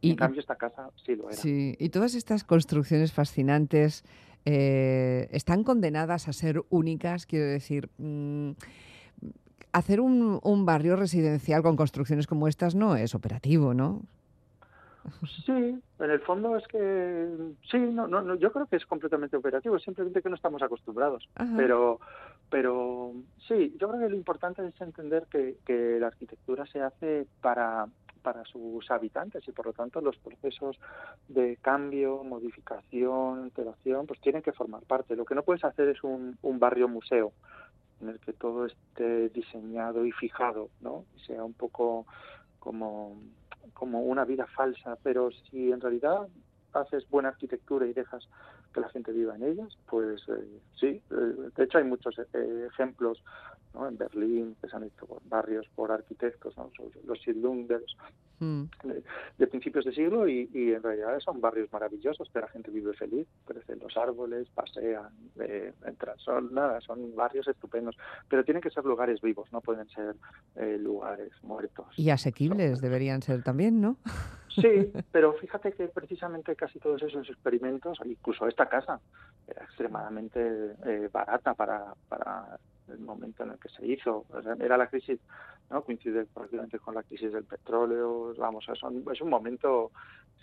Y, 0.00 0.10
en 0.10 0.16
cambio 0.16 0.40
esta 0.40 0.56
casa 0.56 0.90
sí 1.04 1.16
lo 1.16 1.28
era. 1.28 1.36
Sí, 1.36 1.74
y 1.78 1.88
todas 1.90 2.14
estas 2.14 2.44
construcciones 2.44 3.12
fascinantes 3.12 4.04
eh, 4.44 5.28
están 5.30 5.64
condenadas 5.64 6.28
a 6.28 6.32
ser 6.32 6.62
únicas, 6.70 7.26
quiero 7.26 7.46
decir... 7.46 7.88
Mm, 7.98 8.52
hacer 9.72 10.00
un, 10.00 10.40
un 10.42 10.66
barrio 10.66 10.96
residencial 10.96 11.62
con 11.62 11.76
construcciones 11.76 12.26
como 12.26 12.48
estas 12.48 12.74
no 12.74 12.96
es 12.96 13.14
operativo, 13.14 13.72
¿no? 13.72 14.02
Sí, 15.46 15.52
en 15.52 16.10
el 16.10 16.20
fondo 16.20 16.56
es 16.56 16.66
que 16.68 17.28
sí, 17.70 17.78
no, 17.78 18.06
no, 18.06 18.34
yo 18.34 18.52
creo 18.52 18.66
que 18.66 18.76
es 18.76 18.86
completamente 18.86 19.36
operativo, 19.36 19.78
simplemente 19.78 20.22
que 20.22 20.28
no 20.28 20.34
estamos 20.34 20.62
acostumbrados. 20.62 21.28
Pero, 21.56 22.00
pero 22.50 23.12
sí, 23.46 23.76
yo 23.78 23.88
creo 23.88 24.00
que 24.00 24.08
lo 24.08 24.16
importante 24.16 24.66
es 24.66 24.80
entender 24.80 25.26
que, 25.30 25.98
la 26.00 26.08
arquitectura 26.08 26.66
se 26.66 26.80
hace 26.80 27.26
para 27.40 27.86
para 28.22 28.44
sus 28.44 28.90
habitantes 28.90 29.48
y 29.48 29.52
por 29.52 29.64
lo 29.64 29.72
tanto 29.72 30.02
los 30.02 30.18
procesos 30.18 30.78
de 31.28 31.56
cambio, 31.62 32.22
modificación, 32.22 33.44
alteración, 33.44 34.06
pues 34.06 34.20
tienen 34.20 34.42
que 34.42 34.52
formar 34.52 34.82
parte. 34.82 35.16
Lo 35.16 35.24
que 35.24 35.34
no 35.34 35.42
puedes 35.42 35.64
hacer 35.64 35.88
es 35.88 36.04
un, 36.04 36.36
un 36.42 36.58
barrio 36.58 36.86
museo 36.86 37.32
en 38.02 38.10
el 38.10 38.20
que 38.20 38.34
todo 38.34 38.66
esté 38.66 39.30
diseñado 39.30 40.04
y 40.04 40.12
fijado, 40.12 40.68
¿no? 40.82 41.06
Y 41.16 41.20
sea 41.20 41.42
un 41.42 41.54
poco 41.54 42.04
como 42.58 43.16
como 43.72 44.02
una 44.02 44.26
vida 44.26 44.46
falsa, 44.46 44.98
pero 45.02 45.30
si 45.30 45.72
en 45.72 45.80
realidad 45.80 46.28
haces 46.72 47.08
buena 47.08 47.30
arquitectura 47.30 47.86
y 47.86 47.92
dejas 47.92 48.28
que 48.72 48.80
la 48.80 48.88
gente 48.88 49.12
viva 49.12 49.34
en 49.36 49.42
ellas, 49.42 49.76
pues 49.88 50.22
eh, 50.28 50.60
sí. 50.78 51.02
Eh, 51.10 51.50
de 51.56 51.64
hecho, 51.64 51.78
hay 51.78 51.84
muchos 51.84 52.18
eh, 52.18 52.68
ejemplos 52.70 53.22
¿no? 53.74 53.88
en 53.88 53.96
Berlín 53.96 54.56
que 54.60 54.68
se 54.68 54.76
han 54.76 54.84
hecho 54.84 55.06
barrios 55.24 55.66
por 55.74 55.92
arquitectos, 55.92 56.54
los 57.04 57.20
Siedlungers 57.22 57.96
mm. 58.38 58.64
de, 59.38 59.46
principios 59.46 59.84
de 59.84 59.92
siglo 59.92 60.28
y, 60.28 60.48
en 60.52 60.82
realidad 60.82 61.18
son 61.20 61.40
barrios 61.40 61.72
maravillosos 61.72 62.28
que 62.32 62.40
la 62.40 62.48
gente 62.48 62.70
vive 62.70 62.92
feliz, 62.94 63.26
crecen 63.44 63.78
los 63.80 63.96
árboles, 63.96 64.48
pasean, 64.54 65.12
entran, 65.86 66.18
son 66.18 66.52
nada, 66.52 66.80
son 66.80 67.14
barrios 67.14 67.46
estupendos, 67.48 67.96
pero 68.28 68.44
tienen 68.44 68.62
que 68.62 68.70
ser 68.70 68.84
lugares 68.84 69.20
vivos, 69.20 69.52
no 69.52 69.60
pueden 69.60 69.88
ser 69.88 70.16
lugares 70.78 71.32
muertos. 71.42 71.86
Y 71.96 72.10
asequibles 72.10 72.80
deberían 72.80 73.22
ser 73.22 73.42
también, 73.42 73.80
¿no? 73.80 73.96
Sí, 74.54 74.92
pero 75.12 75.34
fíjate 75.34 75.72
que 75.72 75.88
precisamente 75.88 76.56
casi 76.56 76.78
todos 76.78 77.02
esos 77.02 77.28
experimentos, 77.28 77.98
incluso 78.04 78.46
esta 78.46 78.59
casa, 78.68 79.00
era 79.46 79.64
extremadamente 79.64 80.76
eh, 80.86 81.08
barata 81.12 81.54
para, 81.54 81.94
para 82.08 82.58
el 82.88 82.98
momento 83.00 83.42
en 83.44 83.50
el 83.50 83.58
que 83.58 83.68
se 83.68 83.86
hizo. 83.86 84.24
Era 84.60 84.76
la 84.76 84.88
crisis, 84.88 85.20
¿no? 85.70 85.82
coincide 85.82 86.26
prácticamente 86.26 86.78
con 86.78 86.94
la 86.94 87.02
crisis 87.02 87.32
del 87.32 87.44
petróleo. 87.44 88.34
Vamos, 88.36 88.68
es 88.68 88.82
un, 88.82 89.04
es 89.12 89.20
un 89.20 89.30
momento 89.30 89.90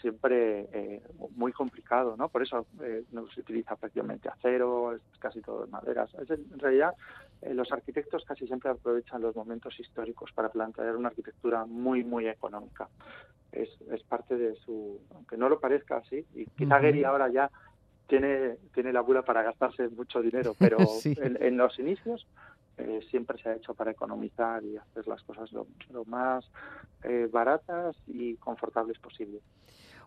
siempre 0.02 0.68
eh, 0.72 1.02
muy 1.36 1.52
complicado, 1.52 2.16
¿no? 2.16 2.30
Por 2.30 2.44
eso 2.44 2.68
eh, 2.82 3.04
no 3.12 3.28
se 3.30 3.42
utiliza 3.42 3.76
prácticamente 3.76 4.30
acero, 4.30 4.94
es 4.94 5.02
casi 5.20 5.42
todo 5.42 5.66
de 5.66 5.72
maderas. 5.72 6.14
en 6.30 6.60
realidad, 6.60 6.94
los 7.42 7.72
arquitectos 7.72 8.24
casi 8.26 8.48
siempre 8.48 8.72
aprovechan 8.72 9.22
los 9.22 9.36
momentos 9.36 9.80
históricos 9.80 10.32
para 10.34 10.50
plantear 10.50 10.96
una 10.96 11.10
arquitectura 11.10 11.66
muy, 11.66 12.04
muy 12.04 12.28
económica 12.28 12.88
es, 13.52 13.70
es 13.92 14.04
parte 14.04 14.36
de 14.38 14.56
su, 14.56 15.00
aunque 15.14 15.38
no 15.38 15.50
lo 15.50 15.60
parezca 15.60 15.98
así, 15.98 16.26
y 16.36 16.46
quizá 16.46 16.80
Gary 16.80 17.04
ahora 17.04 17.30
ya 17.30 17.50
tiene, 18.08 18.58
tiene 18.74 18.94
la 18.94 19.02
bula 19.02 19.24
para 19.24 19.44
gastarse 19.44 19.90
mucho 19.90 20.22
dinero, 20.22 20.56
pero 20.60 20.78
en, 21.04 21.58
los 21.58 21.78
inicios 21.80 22.28
eh, 22.78 23.02
siempre 23.10 23.42
se 23.42 23.50
ha 23.50 23.56
hecho 23.56 23.74
para 23.74 23.92
economizar 23.92 24.64
y 24.64 24.78
hacer 24.78 25.08
las 25.08 25.22
cosas 25.24 25.52
lo, 25.52 25.68
más 26.06 26.46
eh, 27.04 27.28
baratas 27.32 27.96
y 28.08 28.36
confortables 28.36 28.98
posible. 29.00 29.40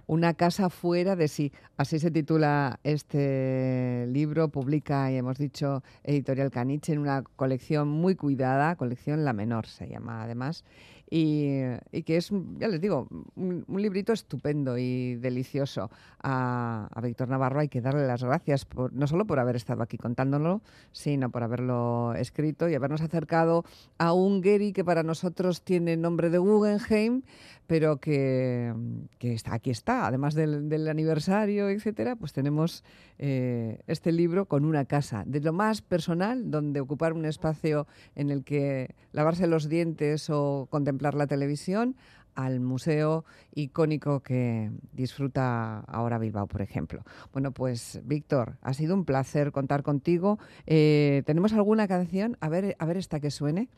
Una 0.06 0.34
casa 0.34 0.70
fuera 0.70 1.14
de 1.14 1.28
sí. 1.28 1.52
Así 1.76 2.00
se 2.00 2.10
titula 2.10 2.80
este 2.82 4.06
libro. 4.08 4.48
Publica, 4.48 5.12
y 5.12 5.16
hemos 5.16 5.38
dicho, 5.38 5.84
Editorial 6.02 6.50
Caniche 6.50 6.92
en 6.92 6.98
una 6.98 7.22
colección 7.36 7.86
muy 7.86 8.16
cuidada, 8.16 8.74
colección 8.74 9.24
La 9.24 9.32
Menor 9.32 9.66
se 9.66 9.88
llama 9.88 10.24
además. 10.24 10.64
Y, 11.10 11.60
que 12.04 12.16
es, 12.16 12.30
ya 12.58 12.68
les 12.68 12.80
digo, 12.80 13.08
un, 13.34 13.64
librito 13.68 14.12
estupendo 14.12 14.78
y 14.78 15.16
delicioso. 15.16 15.90
A, 16.22 16.88
Víctor 17.02 17.28
Navarro 17.28 17.60
hay 17.60 17.68
que 17.68 17.80
darle 17.80 18.06
las 18.06 18.22
gracias, 18.22 18.64
por, 18.64 18.92
no 18.92 19.08
solo 19.08 19.26
por 19.26 19.40
haber 19.40 19.56
estado 19.56 19.82
aquí 19.82 19.98
contándolo, 19.98 20.62
sino 20.92 21.30
por 21.30 21.42
haberlo 21.42 22.14
escrito 22.14 22.68
y 22.68 22.76
habernos 22.76 23.00
acercado 23.00 23.64
a 23.98 24.12
un 24.12 24.40
Gary 24.40 24.72
que 24.72 24.84
para 24.84 25.02
nosotros 25.02 25.62
tiene 25.62 25.96
nombre 25.96 26.30
de 26.30 26.38
Guggenheim, 26.38 27.22
pero 27.70 27.98
que, 27.98 28.74
está, 29.20 29.54
aquí 29.54 29.70
está, 29.70 30.08
además 30.08 30.34
del, 30.34 30.88
aniversario, 30.88 31.68
etcétera, 31.68 32.16
pues 32.16 32.32
tenemos 32.32 32.82
eh, 33.16 33.78
este 33.86 34.10
libro 34.10 34.46
con 34.46 34.64
una 34.64 34.86
casa, 34.86 35.22
de 35.24 35.38
lo 35.38 35.52
más 35.52 35.80
personal, 35.80 36.50
donde 36.50 36.80
ocupar 36.80 37.12
un 37.12 37.24
espacio 37.26 37.86
en 38.16 38.30
el 38.30 38.42
que 38.42 38.96
lavarse 39.12 39.46
los 39.46 39.68
dientes 39.68 40.30
o 40.30 40.66
contemplar 40.68 41.14
la 41.14 41.28
televisión, 41.28 41.94
al 42.34 42.58
museo 42.58 43.24
icónico 43.54 44.18
que 44.18 44.72
disfruta 44.92 45.78
ahora 45.86 46.18
Bilbao, 46.18 46.48
por 46.48 46.62
ejemplo. 46.62 47.04
Bueno, 47.32 47.52
pues 47.52 48.00
Víctor, 48.02 48.56
ha 48.62 48.74
sido 48.74 48.96
un 48.96 49.04
placer 49.04 49.52
contar 49.52 49.84
contigo. 49.84 50.40
Eh, 50.66 51.22
¿Tenemos 51.24 51.52
alguna 51.52 51.86
canción? 51.86 52.36
A 52.40 52.48
ver, 52.48 52.74
a 52.80 52.84
ver 52.84 52.96
esta 52.96 53.20
que 53.20 53.30
suene 53.30 53.68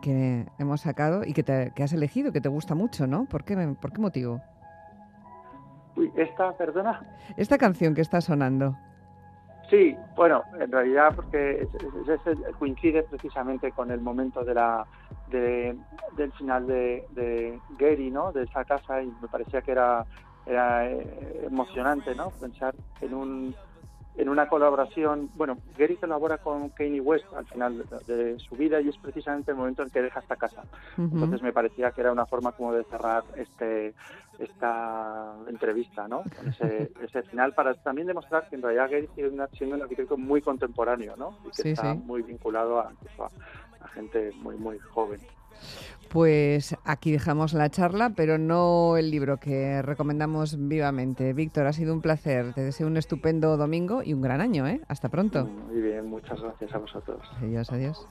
que 0.00 0.46
hemos 0.58 0.82
sacado 0.82 1.22
y 1.24 1.32
que, 1.32 1.42
te, 1.42 1.72
has 1.82 1.92
elegido, 1.92 2.32
que 2.32 2.40
te 2.40 2.48
gusta 2.48 2.74
mucho, 2.74 3.06
¿no? 3.06 3.24
¿Por 3.26 3.44
qué, 3.44 3.56
por 3.80 3.92
qué 3.92 4.00
motivo? 4.00 4.40
Uy, 5.96 6.12
esta, 6.16 6.52
perdona. 6.56 7.00
Esta 7.36 7.58
canción 7.58 7.94
que 7.94 8.02
está 8.02 8.20
sonando. 8.20 8.76
Sí, 9.70 9.94
bueno, 10.16 10.42
en 10.58 10.72
realidad 10.72 11.12
porque 11.14 11.68
coincide 12.58 13.02
precisamente 13.02 13.70
con 13.72 13.90
el 13.90 14.00
momento 14.00 14.42
de 14.42 14.54
la 14.54 14.86
del 15.30 16.32
final 16.38 16.66
de, 16.66 17.04
de 17.10 17.60
Gary, 17.78 18.10
¿no? 18.10 18.32
De 18.32 18.44
esa 18.44 18.64
casa 18.64 19.02
y 19.02 19.12
me 19.20 19.28
parecía 19.28 19.60
que 19.60 19.72
era 19.72 20.06
era 20.48 20.90
eh, 20.90 21.44
emocionante, 21.46 22.14
¿no? 22.14 22.30
Pensar 22.30 22.74
en 23.02 23.14
un 23.14 23.54
en 24.18 24.28
una 24.28 24.48
colaboración, 24.48 25.30
bueno, 25.36 25.58
Gary 25.78 25.96
colabora 25.96 26.38
con 26.38 26.70
Kanye 26.70 27.00
West 27.00 27.24
al 27.36 27.46
final 27.46 27.84
de, 28.04 28.36
su 28.40 28.56
vida 28.56 28.80
y 28.80 28.88
es 28.88 28.98
precisamente 28.98 29.52
el 29.52 29.56
momento 29.56 29.84
en 29.84 29.90
que 29.90 30.02
deja 30.02 30.18
esta 30.18 30.34
casa. 30.34 30.64
Entonces 30.96 31.40
me 31.40 31.52
parecía 31.52 31.92
que 31.92 32.00
era 32.00 32.10
una 32.10 32.26
forma 32.26 32.50
como 32.50 32.72
de 32.72 32.82
cerrar 32.84 33.22
este 33.36 33.94
esta 34.40 35.34
entrevista, 35.48 36.06
¿no? 36.08 36.22
Con 36.36 36.48
ese, 36.48 36.90
ese 37.02 37.22
final 37.22 37.54
para 37.54 37.74
también 37.74 38.08
demostrar 38.08 38.48
que 38.48 38.56
en 38.56 38.62
realidad 38.62 38.90
Gary 38.90 39.08
sigue 39.14 39.30
siendo 39.52 39.76
un 39.76 39.82
arquitecto 39.82 40.16
muy 40.16 40.40
contemporáneo, 40.42 41.14
¿no? 41.16 41.38
Y 41.44 41.62
que 41.62 41.70
está 41.70 41.94
muy 41.94 42.22
vinculado 42.22 42.80
a, 42.80 42.92
a 43.80 43.88
gente 43.88 44.32
muy 44.42 44.56
muy 44.56 44.80
joven. 44.80 45.20
Pues 46.10 46.74
aquí 46.84 47.12
dejamos 47.12 47.52
la 47.52 47.68
charla, 47.68 48.10
pero 48.16 48.38
no 48.38 48.96
el 48.96 49.10
libro 49.10 49.36
que 49.38 49.82
recomendamos 49.82 50.56
vivamente. 50.58 51.34
Víctor, 51.34 51.66
ha 51.66 51.72
sido 51.74 51.92
un 51.92 52.00
placer. 52.00 52.54
Te 52.54 52.62
deseo 52.62 52.86
un 52.86 52.96
estupendo 52.96 53.58
domingo 53.58 54.02
y 54.02 54.14
un 54.14 54.22
gran 54.22 54.40
año, 54.40 54.66
¿eh? 54.66 54.80
Hasta 54.88 55.10
pronto. 55.10 55.44
Muy 55.44 55.82
bien, 55.82 56.06
muchas 56.06 56.40
gracias 56.40 56.74
a 56.74 56.78
vosotros. 56.78 57.20
Adiós, 57.42 57.70
adiós. 57.70 58.08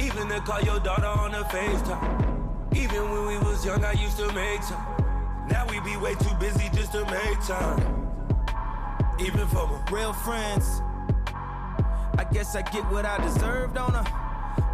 Even 0.00 0.28
to 0.28 0.40
call 0.40 0.62
your 0.62 0.80
daughter 0.80 1.06
on 1.06 1.34
a 1.34 1.44
FaceTime. 1.44 2.74
Even 2.74 3.10
when 3.10 3.26
we 3.26 3.38
was 3.38 3.66
young, 3.66 3.84
I 3.84 3.92
used 3.92 4.16
to 4.16 4.32
make 4.32 4.62
time. 4.62 5.04
Now 5.48 5.66
we 5.68 5.78
be 5.80 5.96
way 5.98 6.14
too 6.14 6.34
busy 6.40 6.70
just 6.72 6.92
to 6.92 7.04
make 7.04 7.38
time. 7.46 7.80
Even 9.18 9.46
for 9.48 9.66
my 9.66 9.84
real 9.92 10.14
friends. 10.14 10.80
I 12.16 12.26
guess 12.32 12.56
I 12.56 12.62
get 12.62 12.84
what 12.90 13.04
I 13.04 13.18
deserved 13.18 13.76
on 13.76 13.94
a 13.94 14.04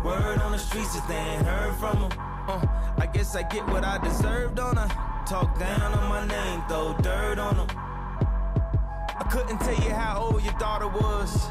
word 0.05 0.39
on 0.39 0.53
the 0.53 0.59
streets 0.59 0.97
if 0.97 1.07
they 1.09 1.17
ain't 1.17 1.45
heard 1.45 1.75
from 1.75 2.01
them. 2.03 2.12
Uh, 2.47 2.65
I 2.99 3.07
guess 3.07 3.35
I 3.35 3.43
get 3.43 3.67
what 3.67 3.85
I 3.85 3.99
deserved 3.99 4.61
on 4.61 4.79
a 4.79 4.87
talk 5.27 5.59
down 5.59 5.93
on 5.93 6.09
my 6.09 6.25
name, 6.25 6.62
throw 6.69 6.97
dirt 7.03 7.41
on 7.41 7.57
them. 7.57 7.69
I 7.77 9.27
couldn't 9.33 9.59
tell 9.59 9.75
you 9.75 9.91
how 9.93 10.21
old 10.21 10.45
your 10.45 10.57
daughter 10.59 10.87
was. 10.87 11.49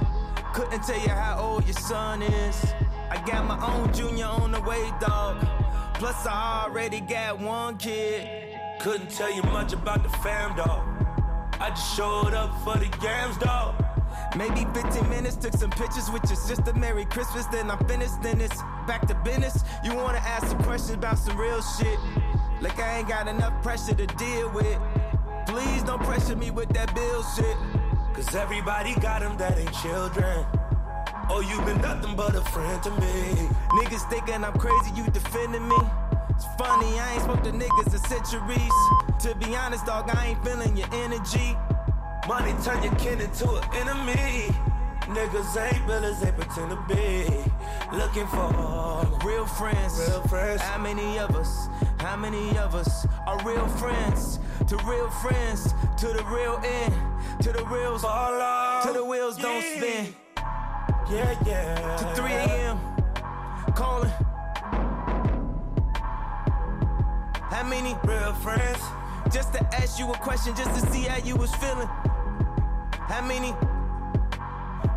Couldn't 0.54 0.84
tell 0.84 1.00
you 1.00 1.10
how 1.10 1.38
old 1.40 1.66
your 1.66 1.74
son 1.74 2.22
is. 2.22 2.74
I 3.10 3.22
got 3.26 3.46
my 3.46 3.60
own 3.74 3.94
junior 3.94 4.26
on 4.26 4.52
the 4.52 4.62
way, 4.62 4.92
dog. 5.00 5.38
Plus, 5.96 6.26
I 6.26 6.66
already 6.66 7.02
got 7.02 7.40
one 7.40 7.78
kid. 7.78 8.28
Couldn't 8.80 9.10
tell 9.12 9.34
you 9.34 9.44
much 9.44 9.74
about 9.74 10.04
the 10.04 10.10
fam, 10.20 10.56
dog. 10.56 10.84
I 11.60 11.70
just 11.70 11.96
showed 11.96 12.34
up 12.34 12.52
for 12.64 12.78
the 12.78 12.88
games, 13.00 13.38
dog. 13.38 13.84
Maybe 14.36 14.66
15 14.74 15.10
minutes, 15.10 15.38
took 15.38 15.54
some 15.54 15.70
pictures 15.70 16.12
with 16.12 16.24
your 16.26 16.36
sister. 16.36 16.74
Merry 16.74 17.06
Christmas, 17.06 17.46
then 17.46 17.72
I'm 17.72 17.84
finished. 17.88 18.22
Then 18.22 18.42
it's 18.42 18.62
back 18.86 19.08
to 19.08 19.16
business. 19.16 19.64
You 19.84 19.96
wanna 19.96 20.18
ask 20.18 20.48
some 20.48 20.62
questions 20.64 20.96
about 20.96 21.18
some 21.18 21.38
real 21.38 21.62
shit? 21.62 21.98
Like 22.60 22.78
I 22.80 23.00
ain't 23.00 23.08
got 23.08 23.28
enough 23.28 23.62
pressure 23.64 23.96
to 23.96 24.08
deal 24.08 24.50
with. 24.50 24.78
Please 25.48 25.84
don't 25.84 26.02
pressure 26.04 26.36
me 26.36 26.52
with 26.52 26.70
that 26.70 26.94
bill 26.94 27.24
shit. 27.36 27.58
Cause 28.14 28.36
everybody 28.36 28.96
got 28.96 29.22
them 29.22 29.38
that 29.38 29.58
ain't 29.58 29.74
children. 29.74 30.46
Oh, 31.28 31.42
you 31.42 31.60
been 31.66 31.82
nothing 31.82 32.16
but 32.16 32.36
a 32.36 32.42
friend 32.42 32.82
to 32.84 32.92
me. 32.92 33.50
Niggas 33.82 34.10
thinking 34.10 34.44
I'm 34.44 34.58
crazy, 34.60 34.92
you 34.96 35.06
defending 35.10 35.68
me. 35.68 35.78
It's 36.30 36.46
funny, 36.58 37.00
I 37.00 37.14
ain't 37.14 37.24
spoke 37.24 37.44
to 37.44 37.52
niggas 37.52 37.94
in 37.94 38.00
centuries. 38.10 38.72
To 39.20 39.36
be 39.36 39.56
honest, 39.56 39.86
dog, 39.86 40.10
I 40.14 40.28
ain't 40.28 40.44
feeling 40.44 40.78
your 40.78 40.88
energy. 40.94 41.58
Money 42.28 42.54
turn 42.64 42.84
your 42.84 42.94
kin 42.96 43.22
into 43.22 43.50
an 43.50 43.64
enemy. 43.74 44.54
Niggas 45.08 45.58
ain't 45.58 45.86
villains, 45.88 46.20
they 46.20 46.32
pretend 46.32 46.72
to 46.72 46.80
be. 46.88 47.26
Looking 47.96 48.28
for 48.28 48.52
uh, 48.54 49.06
real 49.26 49.46
friends. 49.46 49.98
Real 50.08 50.22
friends. 50.24 50.62
How 50.62 50.78
many 50.78 51.20
of 51.20 51.36
us? 51.36 51.68
How 52.00 52.16
many 52.16 52.58
of 52.58 52.76
us 52.76 53.08
are 53.26 53.44
real 53.44 53.68
friends? 53.68 54.40
To 54.68 54.78
real 54.86 55.10
friends, 55.10 55.74
to 55.98 56.08
the 56.08 56.24
real 56.26 56.60
end, 56.64 56.94
to 57.42 57.52
the 57.52 57.64
real 57.66 57.98
fall 58.00 58.82
to 58.84 58.94
the 58.94 59.06
wheels 59.06 59.38
don't 59.38 59.62
spin. 59.62 60.16
Yeah, 61.10 61.38
yeah. 61.46 61.98
To 61.98 62.16
3 62.16 62.32
a.m. 62.32 62.80
Calling. 63.76 64.10
How 67.52 67.64
many 67.64 67.96
real 68.04 68.34
friends? 68.34 68.82
Just 69.32 69.54
to 69.54 69.64
ask 69.76 70.00
you 70.00 70.12
a 70.12 70.18
question, 70.18 70.56
just 70.56 70.74
to 70.74 70.92
see 70.92 71.04
how 71.04 71.18
you 71.24 71.36
was 71.36 71.54
feeling. 71.56 71.88
How 73.08 73.22
many? 73.22 73.54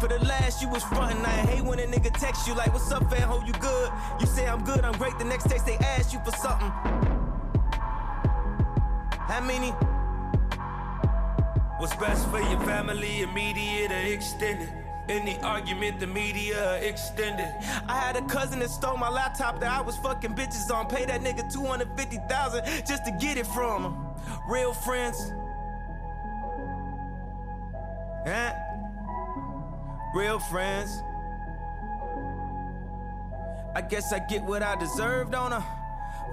For 0.00 0.08
the 0.08 0.18
last, 0.24 0.62
you 0.62 0.68
was 0.68 0.82
frontin'. 0.84 1.24
I 1.26 1.28
hate 1.28 1.62
when 1.62 1.78
a 1.78 1.86
nigga 1.86 2.10
text 2.18 2.46
you 2.46 2.54
like, 2.54 2.72
"What's 2.72 2.90
up, 2.90 3.10
fam? 3.10 3.28
Hope 3.28 3.46
you 3.46 3.52
good." 3.54 3.92
You 4.20 4.26
say 4.26 4.46
I'm 4.46 4.64
good, 4.64 4.84
I'm 4.84 4.92
great. 4.92 5.18
The 5.18 5.24
next 5.24 5.44
text 5.50 5.66
they 5.66 5.76
ask 5.76 6.14
you 6.14 6.20
for 6.24 6.32
something. 6.32 6.70
How 9.28 9.40
many? 9.42 9.70
What's 11.78 11.94
best 11.96 12.26
for 12.28 12.40
your 12.40 12.60
family, 12.60 13.22
immediate 13.22 13.92
or 13.92 14.12
extended? 14.14 14.87
Any 15.08 15.38
argument, 15.40 16.00
the 16.00 16.06
media 16.06 16.76
extended. 16.82 17.48
I 17.88 17.96
had 17.96 18.16
a 18.16 18.22
cousin 18.22 18.58
that 18.60 18.68
stole 18.68 18.98
my 18.98 19.08
laptop 19.08 19.58
that 19.60 19.70
I 19.70 19.80
was 19.80 19.96
fucking 19.96 20.34
bitches 20.34 20.70
on. 20.70 20.86
Pay 20.86 21.06
that 21.06 21.22
nigga 21.22 21.50
250000 21.52 22.64
just 22.86 23.06
to 23.06 23.12
get 23.12 23.38
it 23.38 23.46
from 23.46 23.84
him. 23.84 24.06
Real 24.48 24.74
friends. 24.74 25.32
Huh? 28.26 28.52
Real 30.14 30.38
friends. 30.38 31.02
I 33.74 33.80
guess 33.80 34.12
I 34.12 34.18
get 34.18 34.42
what 34.42 34.62
I 34.62 34.74
deserved 34.76 35.34
on 35.34 35.52
a 35.52 35.64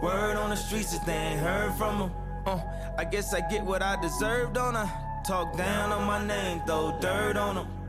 word 0.02 0.36
on 0.36 0.50
the 0.50 0.56
streets 0.58 0.94
if 0.94 1.06
they 1.06 1.14
ain't 1.14 1.40
heard 1.40 1.74
from 1.76 2.00
them. 2.00 2.12
Uh, 2.46 2.60
I 2.98 3.06
guess 3.06 3.34
I 3.34 3.42
get 3.42 3.64
what 3.64 3.82
I 3.82 4.00
deserved 4.02 4.58
on 4.58 4.76
a 4.76 5.22
talk 5.26 5.56
down 5.58 5.92
on 5.92 6.06
my 6.06 6.26
name, 6.26 6.62
throw 6.66 6.98
dirt 7.00 7.38
on 7.38 7.56
them. 7.56 7.85